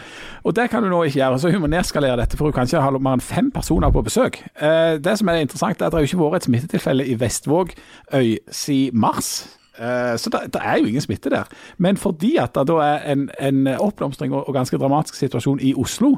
[0.45, 1.41] Og Det kan du nå ikke gjøre.
[1.41, 4.05] Så hun må nedskalere dette, for hun kan ikke ha mer enn fem personer på
[4.07, 4.43] besøk.
[4.59, 8.35] Eh, det som er interessant, er at det har ikke vært et smittetilfelle i Vestvågøy
[8.51, 9.37] siden mars.
[9.79, 11.49] Eh, så det, det, er jo ingen smitte der.
[11.79, 15.75] Men fordi at det da er en, en oppblomstring og, og ganske dramatisk situasjon i
[15.75, 16.17] Oslo,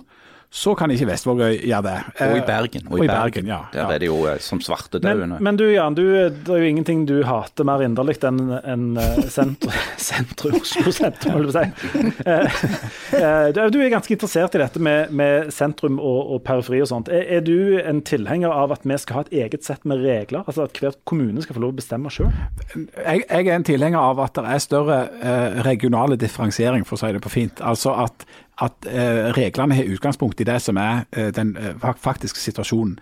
[0.50, 1.96] så kan ikke Vestvågøy gjøre det.
[2.24, 2.86] Og i Bergen.
[2.88, 3.58] Og, og i Bergen, ja.
[3.72, 5.34] Der er det jo eh, som svartedauden.
[5.34, 8.86] Men, men du Jan, du, det er jo ingenting du hater mer inderlig enn en
[8.96, 9.76] eh, sentrum,
[10.08, 13.68] sentrum, Oslo sentrum, holdt jeg på å si.
[13.68, 17.12] Du er ganske interessert i dette med, med sentrum og, og, periferi og sånt.
[17.12, 20.48] Er, er, du en tilhenger av at vi skal ha et eget sett med regler?
[20.48, 22.32] Altså at hver kommune skal få lov å bestemme sjøl?
[22.72, 27.04] Jeg, jeg, er en tilhenger av at det er større eh, regionale differensiering, for å
[27.04, 27.60] si det på fint.
[27.60, 28.24] Altså at
[28.58, 32.98] at eh, reglene har utgangspunkt i det som er eh, den eh, faktiske situasjonen.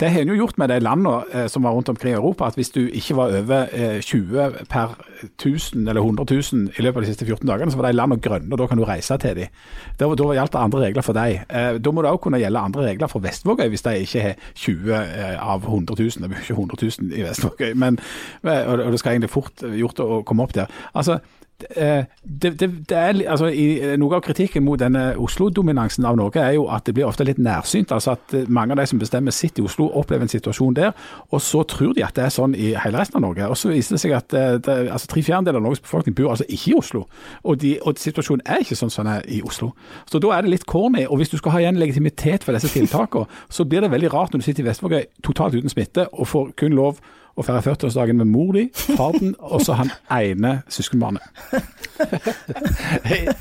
[0.00, 2.54] Det har en jo gjort med de landene som var rundt omkring i Europa, at
[2.54, 4.98] hvis du ikke var over 20 eh, per
[5.38, 8.20] 1000 eller 100 000 i løpet av de siste 14 dagene, så var de landene
[8.20, 9.54] grønne, og da kan du reise til dem.
[10.00, 11.46] Da, da gjaldt det andre regler for deg.
[11.80, 14.92] Da må det òg kunne gjelde andre regler for Vestvågøy, hvis de ikke har 20
[15.40, 16.10] av 100 000.
[16.10, 17.98] Det blir ikke 100 000 i Vestvågøy, men,
[18.42, 20.68] og det skal egentlig fort gjort å komme opp der.
[20.92, 21.22] Altså,
[21.58, 26.42] det, det, det er, altså, i, eh, Noe av kritikken mot denne Oslo-dominansen av Norge
[26.42, 27.92] er jo at det blir ofte litt nærsynt.
[27.92, 30.92] altså at eh, Mange av de som bestemmer sitter i Oslo, opplever en situasjon der,
[31.30, 33.48] og så tror de at det er sånn i hele resten av Norge.
[33.48, 36.74] Og Så viser det seg at altså, tre fjerdedeler av Norges befolkning bor altså ikke
[36.74, 37.06] i Oslo.
[37.42, 39.72] Og, de, og situasjonen er ikke sånn som den er i Oslo.
[40.10, 41.06] Så da er det litt corny.
[41.08, 44.34] Og hvis du skal ha igjen legitimitet for disse tiltakene, så blir det veldig rart
[44.34, 47.00] når du sitter i Vestvågøy totalt uten smitte og får kun lov
[47.36, 51.24] og feire 40-årsdagen med mor di, far din og så han ene søskenbarnet.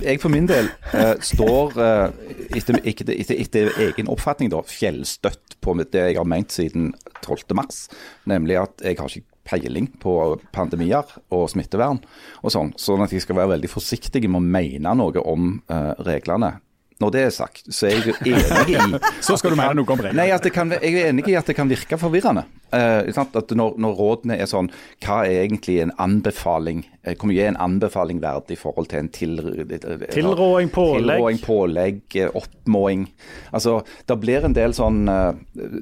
[0.04, 2.10] jeg for min del uh, står, uh,
[2.56, 6.92] etter, etter, etter, etter, egen oppfatning, da, fjellstøtt på det jeg har ment siden
[7.24, 7.88] 12.3.
[8.32, 10.12] Nemlig at jeg har ikke peiling på
[10.56, 12.02] pandemier og smittevern
[12.42, 12.74] og sånn.
[12.82, 16.56] Sånn at jeg skal være veldig forsiktig med å mene noe om uh, reglene.
[17.04, 19.92] Når det er sagt, så er jeg jo enig i Så skal du mene noe
[19.92, 20.16] om regler.
[20.16, 22.46] Nei, kan, jeg er enig i at det kan virke forvirrende.
[22.72, 24.70] Uh, at når, når, rådene er sånn,
[25.04, 26.86] hva er egentlig en anbefaling?
[27.04, 31.20] Uh, hvor mye er en anbefaling verdt i forhold til en til, uh, tilråding, pålegg,
[31.20, 33.06] tilråding, pålegg oppmåing?
[33.52, 33.78] Altså,
[34.08, 35.04] Det blir en del sånn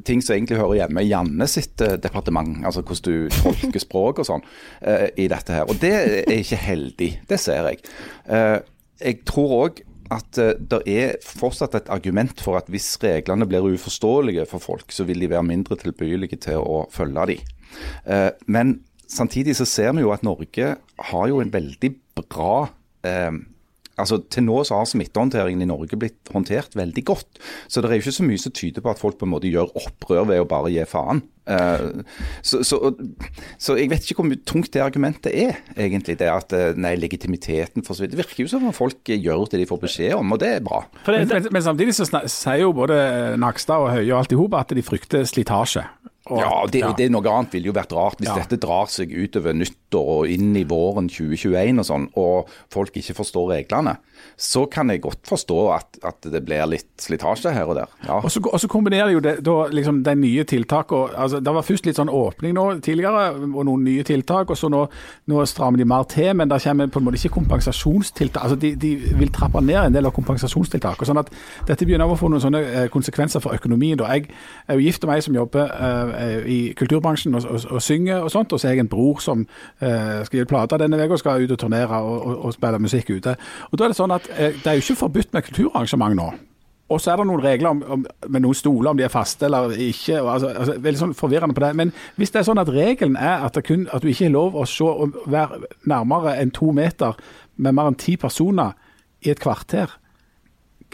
[0.05, 2.66] ting som egentlig hører hjemme i Janne sitt departement.
[2.66, 4.45] Altså hvordan du tolker språk og sånn
[5.18, 5.70] i dette her.
[5.70, 7.09] Og det er ikke heldig.
[7.30, 7.84] Det ser jeg.
[8.99, 9.84] jeg tror òg
[10.14, 14.91] at uh, det er fortsatt et argument for at hvis reglene blir uforståelige for folk,
[14.93, 17.39] så vil de være mindre tilbøyelige til å følge de.
[18.07, 18.78] Uh, men
[19.09, 20.76] samtidig så ser vi jo at Norge
[21.09, 23.34] har jo en veldig bra uh,
[24.00, 27.39] altså Til nå så har smittehåndteringen i Norge blitt håndtert veldig godt.
[27.68, 29.52] Så det er jo ikke så mye som tyder på at folk på en måte
[29.52, 31.22] gjør opprør ved å bare gi faen.
[31.44, 32.00] Uh,
[32.41, 32.78] så, så,
[33.60, 36.16] så, jeg vet ikke hvor tungt det argumentet er, egentlig.
[36.22, 38.14] Det at eh, nei, legitimiteten forsvinner.
[38.14, 40.64] Det virker jo som om folk gjør det de får beskjed om, og det er
[40.64, 40.84] bra.
[41.08, 42.98] Men, men, men, samtidig så sier jo både
[43.41, 45.84] Nakstad og Høie og alt i hop at de frykter slitasje.
[46.32, 46.89] Og, ja, det, ja.
[46.95, 48.38] det, noe annet ville jo vært rart hvis ja.
[48.39, 53.17] dette drar seg utover nyttår og inn i våren 2021 og sånn, og folk ikke
[53.17, 53.97] forstår reglene.
[54.38, 57.91] Så kan jeg godt forstå at, at det blir litt slitasje her og der.
[58.07, 58.19] Ja.
[58.21, 61.65] Og, så, og så kombinerer jo det da liksom de nye tiltakene altså, Det var
[61.65, 64.84] først litt sånn åpning nå tidligere, og noen nye tiltak, og så nå,
[65.32, 66.34] nå strammer de mer til.
[66.38, 68.43] Men det kommer på en måte ikke kompensasjonstiltak.
[68.43, 71.05] altså De, de vil trappe ned en del av kompensasjonstiltak.
[71.05, 71.32] sånn at
[71.67, 73.97] Dette begynner å få noen sånne eh, konsekvenser for økonomien.
[73.97, 74.11] da.
[74.13, 74.30] Jeg
[74.67, 75.71] er jo gift med ei som jobber
[76.24, 78.53] Eh, i kulturbransjen og, og, og synger og sånt.
[78.53, 81.43] Og så er jeg en bror som uh, skal gi plate denne uka og skal
[81.43, 83.36] ut og turnere og, og, spille musikk ute.
[83.71, 86.32] Og da er Det sånn at uh, det er jo ikke forbudt med kulturarrangement nå.
[86.93, 89.47] Og så er det noen regler om, om, med noen stoler, om de er faste
[89.47, 90.20] eller ikke.
[90.20, 91.72] Altså, altså, veldig sånn forvirrende på det.
[91.80, 94.57] Men hvis det er sånn at regelen er at, kun, at du ikke har lov
[94.59, 94.89] å se
[95.32, 97.18] være nærmere enn to meter
[97.55, 98.76] med mer enn ti personer
[99.24, 99.95] i et kvarter,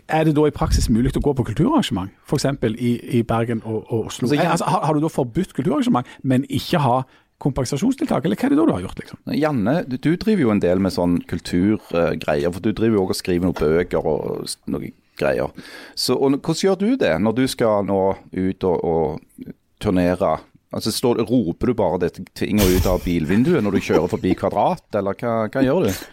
[0.10, 2.48] er det da i praksis mulig å gå på kulturarrangement, f.eks.
[2.72, 4.30] I, i Bergen og, og Oslo?
[4.30, 7.02] Altså, har, har, du da forbudt kulturarrangement, men ikke ha
[7.40, 9.00] kompensasjonstiltak, eller hva er det da du har gjort?
[9.00, 9.20] liksom?
[9.40, 12.52] Janne, du, du driver jo en del med sånn kulturgreier.
[12.52, 15.52] for du driver jo også og skriver noen bøker og noen greier.
[15.96, 18.02] Så og, Hvordan gjør du det når du skal nå
[18.36, 19.52] ut og, og
[19.84, 20.38] turnere?
[20.70, 24.86] Altså, står, Roper du bare dette tinga ut av bilvinduet når du kjører forbi Kvadrat,
[25.00, 25.94] eller hva, hva gjør du?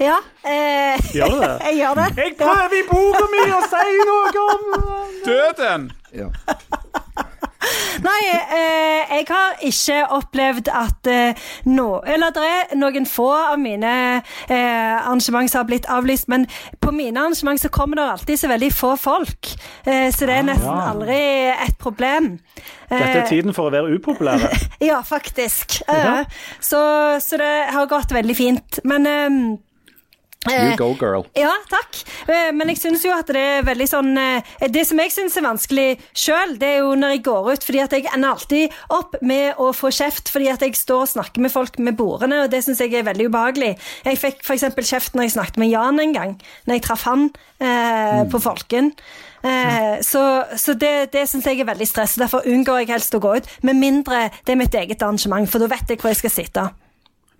[0.00, 0.14] Ja.
[0.48, 1.48] Eh, Gjør du det?
[1.66, 2.04] jeg gjør det.
[2.16, 4.62] Jeg prøver i boka mi å si noe om
[5.26, 5.90] Døden!
[6.16, 6.30] Ja.
[8.00, 13.58] Nei, eh, jeg har ikke opplevd at eh, no, Eller det er noen få av
[13.60, 16.46] mine eh, arrangement som har blitt avlyst, men
[16.80, 19.52] på mine arrangement så kommer det alltid så veldig få folk.
[19.84, 20.88] Eh, så det er nesten ja.
[20.94, 21.20] aldri
[21.52, 22.32] et problem.
[22.88, 24.50] Dette er Eh, tiden for å være upopulære.
[24.90, 25.82] Ja, faktisk.
[25.88, 26.24] Eh, Ja.
[26.60, 26.80] Så,
[27.20, 28.80] så det har gått veldig fint.
[28.84, 29.40] Men eh,
[30.48, 31.26] You go, girl.
[31.36, 31.98] Ja, takk.
[32.24, 35.36] Eh, Men jeg syns jo at det er veldig sånn eh, Det som jeg syns
[35.36, 38.78] er vanskelig sjøl, det er jo når jeg går ut, fordi at jeg ender alltid
[38.96, 42.46] opp med å få kjeft fordi at jeg står og snakker med folk med bordene,
[42.46, 43.74] og det syns jeg er veldig ubehagelig.
[44.08, 44.64] Jeg fikk f.eks.
[44.80, 47.28] kjeft når jeg snakket med Jan en gang, når jeg traff han
[47.60, 48.94] eh, på Folken.
[49.44, 50.24] Eh, så
[50.56, 53.36] så det, det syns jeg er veldig stress, og derfor unngår jeg helst å gå
[53.36, 53.56] ut.
[53.60, 56.70] Med mindre det er mitt eget arrangement, for da vet jeg hvor jeg skal sitte.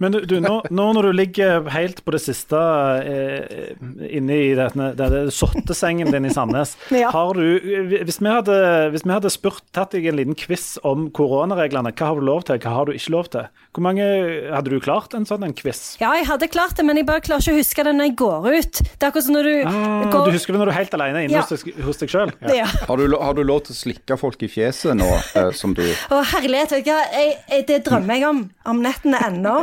[0.01, 2.57] Men du, nå, nå når du ligger helt på det siste
[3.05, 3.74] eh,
[4.16, 7.11] inne i denne, denne sottesengen din i Sandnes, Ja.
[7.12, 7.61] har du
[8.07, 8.57] Hvis vi hadde,
[8.94, 12.46] hvis vi hadde spurt, tatt deg en liten quiz om koronareglene, hva har du lov
[12.48, 13.48] til, hva har du ikke lov til?
[13.76, 14.07] Hvor mange
[14.51, 15.82] Hadde du klart en sånn en quiz?
[16.01, 18.16] Ja, jeg hadde klart det, men jeg bare klarer ikke å huske det når jeg
[18.22, 18.80] går ut.
[18.82, 20.96] Det er akkurat som når du Ah, går du husker det når du er helt
[20.98, 21.44] alene inne Ja.
[21.46, 22.32] hos, deg- hos deg sjøl?
[22.57, 22.66] Ja.
[22.88, 25.84] Har du, har du lov til å slikke folk i fjeset nå, eh, som du
[25.84, 27.62] Å, herlighet, vet du hva?
[27.70, 29.61] Det drømmer jeg om om nettene ennå.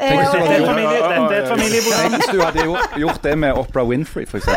[0.00, 2.14] Eh, Tenk hvis du er familie- dette er et familieprogram.
[2.14, 2.62] Hvis du hadde
[2.96, 4.48] gjort, det med Oprah Winfrey, f.eks.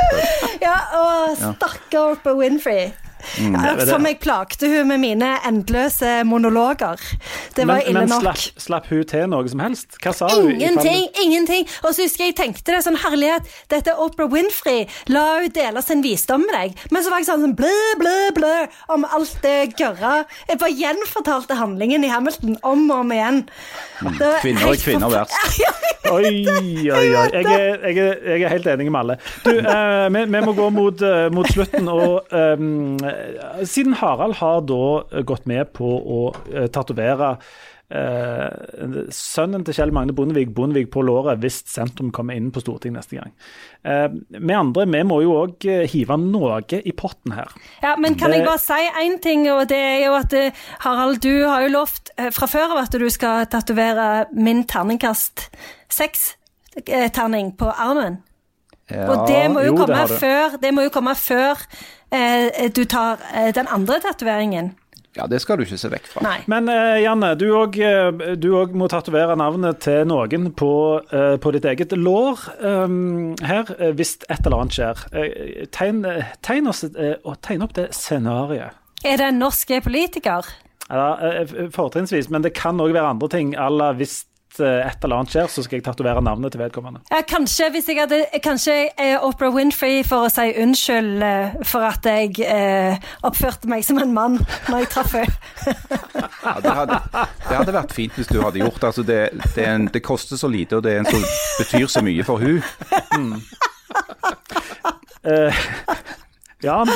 [0.61, 1.03] Ja, å,
[1.35, 2.93] stakkar Oprah Winfrey.
[3.39, 3.55] Mm.
[3.55, 6.99] Ja, som jeg plagte hun med mine endeløse monologer.
[7.55, 8.25] Det var Men, ille men nok.
[8.25, 9.97] slapp, slapp hun til noe som helst?
[10.03, 10.51] Hva sa hun?
[10.53, 11.67] Ingenting, ingenting.
[11.83, 15.51] Og så husker jeg jeg tenkte det sånn, herlighet, dette er Oprah Winfrey, la hun
[15.53, 16.85] dele sin visdom med deg.
[16.93, 18.53] Men så var jeg sånn, blø, blø, blø
[18.95, 20.23] om alt det gørra.
[20.49, 23.43] Jeg bare gjenfortalte handlingen i Hamilton om og om igjen.
[24.17, 25.37] Det Kvinner er kvinner verst.
[26.13, 27.03] Oi, oi, oi.
[27.07, 29.15] Jeg er, jeg er, jeg er helt enig med alle.
[29.45, 31.87] Du, uh, vi, vi må gå mot, uh, mot slutten.
[31.87, 37.37] og ehm, eh, Siden Harald har da gått med på å uh, tatovere
[37.93, 43.01] eh, sønnen til Kjell Magne Bondevik, Bondevik på låret, hvis sentrum kommer inn på Stortinget
[43.01, 43.33] neste gang.
[43.83, 44.07] Eh,
[44.39, 47.53] vi andre vi må jo òg hive noe i potten her.
[47.83, 50.51] Ja, men kan Det- jeg bare si én ting, og det er jo at eh,
[50.79, 55.49] Harald, du har jo lovt eh, fra før av at du skal tatovere min terningkast
[55.89, 58.23] seks-terning på armen.
[58.91, 61.61] Og det må jo, jo, komme det før, det må jo komme før
[62.11, 64.73] eh, du tar eh, den andre tatoveringen.
[65.13, 66.23] Ja, det skal du ikke se vekk fra.
[66.25, 66.39] Nei.
[66.49, 67.77] Men eh, Janne, du òg
[68.41, 70.73] du må tatovere navnet til noen på,
[71.13, 75.05] eh, på ditt eget lår um, her, eh, hvis et eller annet skjer.
[75.13, 78.73] Eh, tegn, eh, tegn, oss, eh, og tegn opp det scenarioet.
[79.05, 80.49] Er det en norsk politiker?
[80.89, 83.55] Ja, eh, fortrinnsvis, men det kan òg være andre ting.
[83.55, 87.03] à la hvis eh, et eller annet skjer, så skal jeg tatovere navnet til vedkommende.
[87.11, 91.85] Ja, kanskje hvis jeg hadde Kanskje Opera Oprah Winfrey for å si unnskyld eh, for
[91.87, 94.39] at jeg eh, oppførte meg som en mann
[94.69, 95.35] når jeg traff henne.
[96.43, 98.83] Ja, det, hadde, det hadde vært fint hvis du hadde gjort.
[98.83, 99.19] Altså, det,
[99.55, 101.23] det, en, det koster så lite, og det er en som
[101.59, 102.63] betyr så mye for hun.
[105.23, 105.63] Eh,
[106.63, 106.89] Jan,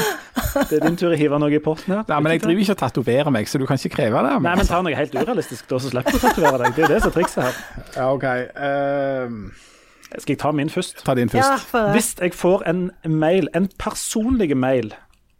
[0.69, 2.03] det er din tur å hive noe i potten her.
[2.09, 4.33] Nei, men jeg driver ikke og tatoverer meg, så du kan ikke kreve det.
[4.39, 4.49] Men...
[4.49, 6.75] Nei, men ta noe helt urealistisk, da, så slipper du å tatovere deg.
[6.77, 7.63] Det er jo det som er trikset her.
[7.97, 8.27] Ja, ok.
[8.55, 9.65] Uh...
[10.07, 11.03] Skal jeg ta min først?
[11.03, 11.43] ta din først.
[11.43, 14.93] Ja, for, Hvis jeg får en mail, en personlig mail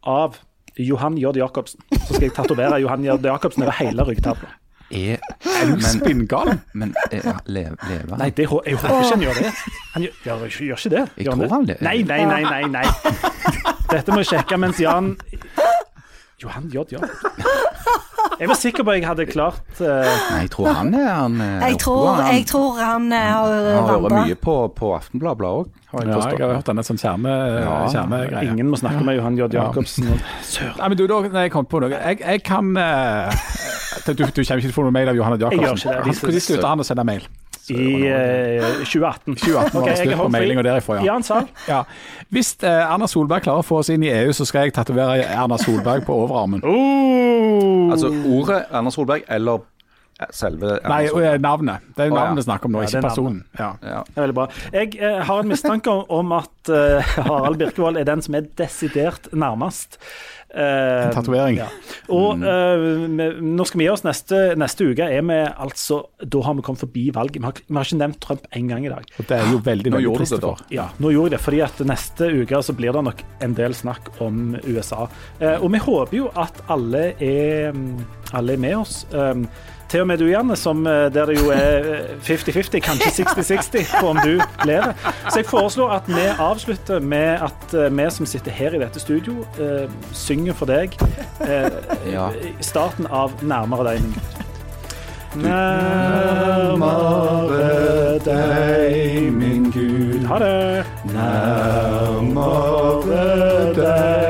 [0.04, 0.42] av
[0.78, 1.32] Johan J.
[1.40, 3.16] Jacobsen, så skal jeg tatovere Johan J.
[3.24, 4.52] Jacobsen over hele ryggtavla.
[4.92, 6.54] Er, Er du spinngal?
[6.74, 8.20] men er, lever han?
[8.22, 9.52] Nei, det, jeg håper ikke han gjør det.
[9.94, 11.06] Han gjør, gjør, gjør ikke det.
[11.18, 11.78] Jeg Gjør tror han det.
[11.84, 12.86] Nei, nei, nei, nei, nei.
[13.92, 15.14] Dette må jeg sjekke mens Jan
[16.40, 16.84] Johan J.
[16.94, 17.00] J.
[18.38, 19.88] Jeg var sikker på at jeg hadde klart uh...
[19.88, 22.28] Nei, jeg tror han er han er jeg, tror, han.
[22.36, 26.54] jeg tror han eh, har Han hører mye på, på Aftenbladet òg, Ja, jeg har
[26.60, 27.34] hørt denne sånn skjerme,
[27.90, 28.52] skjermegreia.
[28.52, 29.48] Ingen må snakke med Johan J.
[29.56, 29.64] Ja.
[29.72, 30.12] Jacobsen.
[30.52, 30.76] Søren.
[30.78, 31.90] Nei, men du, da, nei, jeg kom på noe.
[31.96, 33.48] Jeg, jeg kan eh,
[34.06, 35.92] du, du kommer ikke til å få noe mail av Johanne Jeg gjør Jacobsen.
[35.92, 36.34] ikke det.
[36.38, 37.28] Når slutta han å sende mail?
[37.68, 39.36] I eh, 2018.
[39.36, 41.18] 2018 okay, jeg har mailinga derifra, ja.
[41.68, 41.82] Ja.
[42.32, 45.26] Hvis eh, Erna Solberg klarer å få oss inn i EU, så skal jeg tatovere
[45.26, 46.64] Erna Solberg på overarmen.
[46.64, 47.92] Oh.
[47.92, 49.66] Altså ordet Erna Solberg eller
[50.34, 51.84] selve Nei, og, eh, navnet.
[51.96, 53.44] Det er jo navnet vi snakker om nå, Ja, ikke er personen.
[53.60, 53.70] Ja.
[53.82, 54.00] Ja.
[54.08, 54.48] Det er veldig bra.
[54.74, 59.30] Jeg eh, har en mistanke om, at eh, Harald Birkevold er den som er desidert
[59.34, 60.00] nærmest.
[60.58, 61.58] En tatovering.
[61.60, 61.68] Ja.
[62.16, 62.86] Og eh,
[63.44, 65.06] nå skal vi gi oss neste, neste uke.
[65.06, 67.42] Er vi altså, Da har vi kommet forbi valget.
[67.42, 69.06] Vi har, vi har ikke nevnt Trump en gang i dag.
[69.20, 70.54] Og det er jo veldig, Nå veldig gjorde trist du det, da.
[70.56, 70.74] for.
[70.74, 73.78] Ja, nå gjorde jeg det, fordi at neste uke så blir det nok en del
[73.78, 75.08] snakk om USA.
[75.38, 77.98] Eh, og vi håper jo at alle er, mm,
[78.40, 79.02] alle er med oss.
[79.12, 79.50] Um,
[79.90, 83.94] til og med du, Janne, som, eh, der det jo er eh, 50-50, kanskje 60-60
[84.02, 84.94] på om du lever.
[85.30, 89.00] Så jeg foreslår at vi avslutter med at eh, vi som sitter her i dette
[89.00, 90.90] studio, eh, synger for deg
[91.48, 91.70] eh,
[92.12, 92.30] Ja.
[92.62, 94.16] starten av 'Nærmere deg', min.
[96.88, 100.26] Nærmere deg, min Gud.
[100.28, 100.86] Ha det.
[101.14, 102.74] Nærmere
[103.78, 104.27] deg.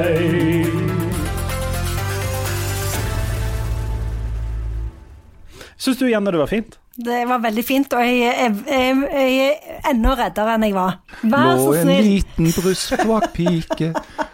[5.88, 6.74] Syns du, Janne, det var fint?
[7.00, 9.36] Det var veldig fint, og jeg, jeg, jeg, jeg
[9.78, 10.98] er enda reddere enn jeg var.
[11.22, 12.10] Vær Lå en snill.
[12.10, 13.94] liten brystvakt pike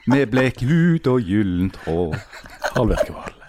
[0.09, 2.17] med blek hud og gyllent hår.
[2.73, 3.42] Birkevold.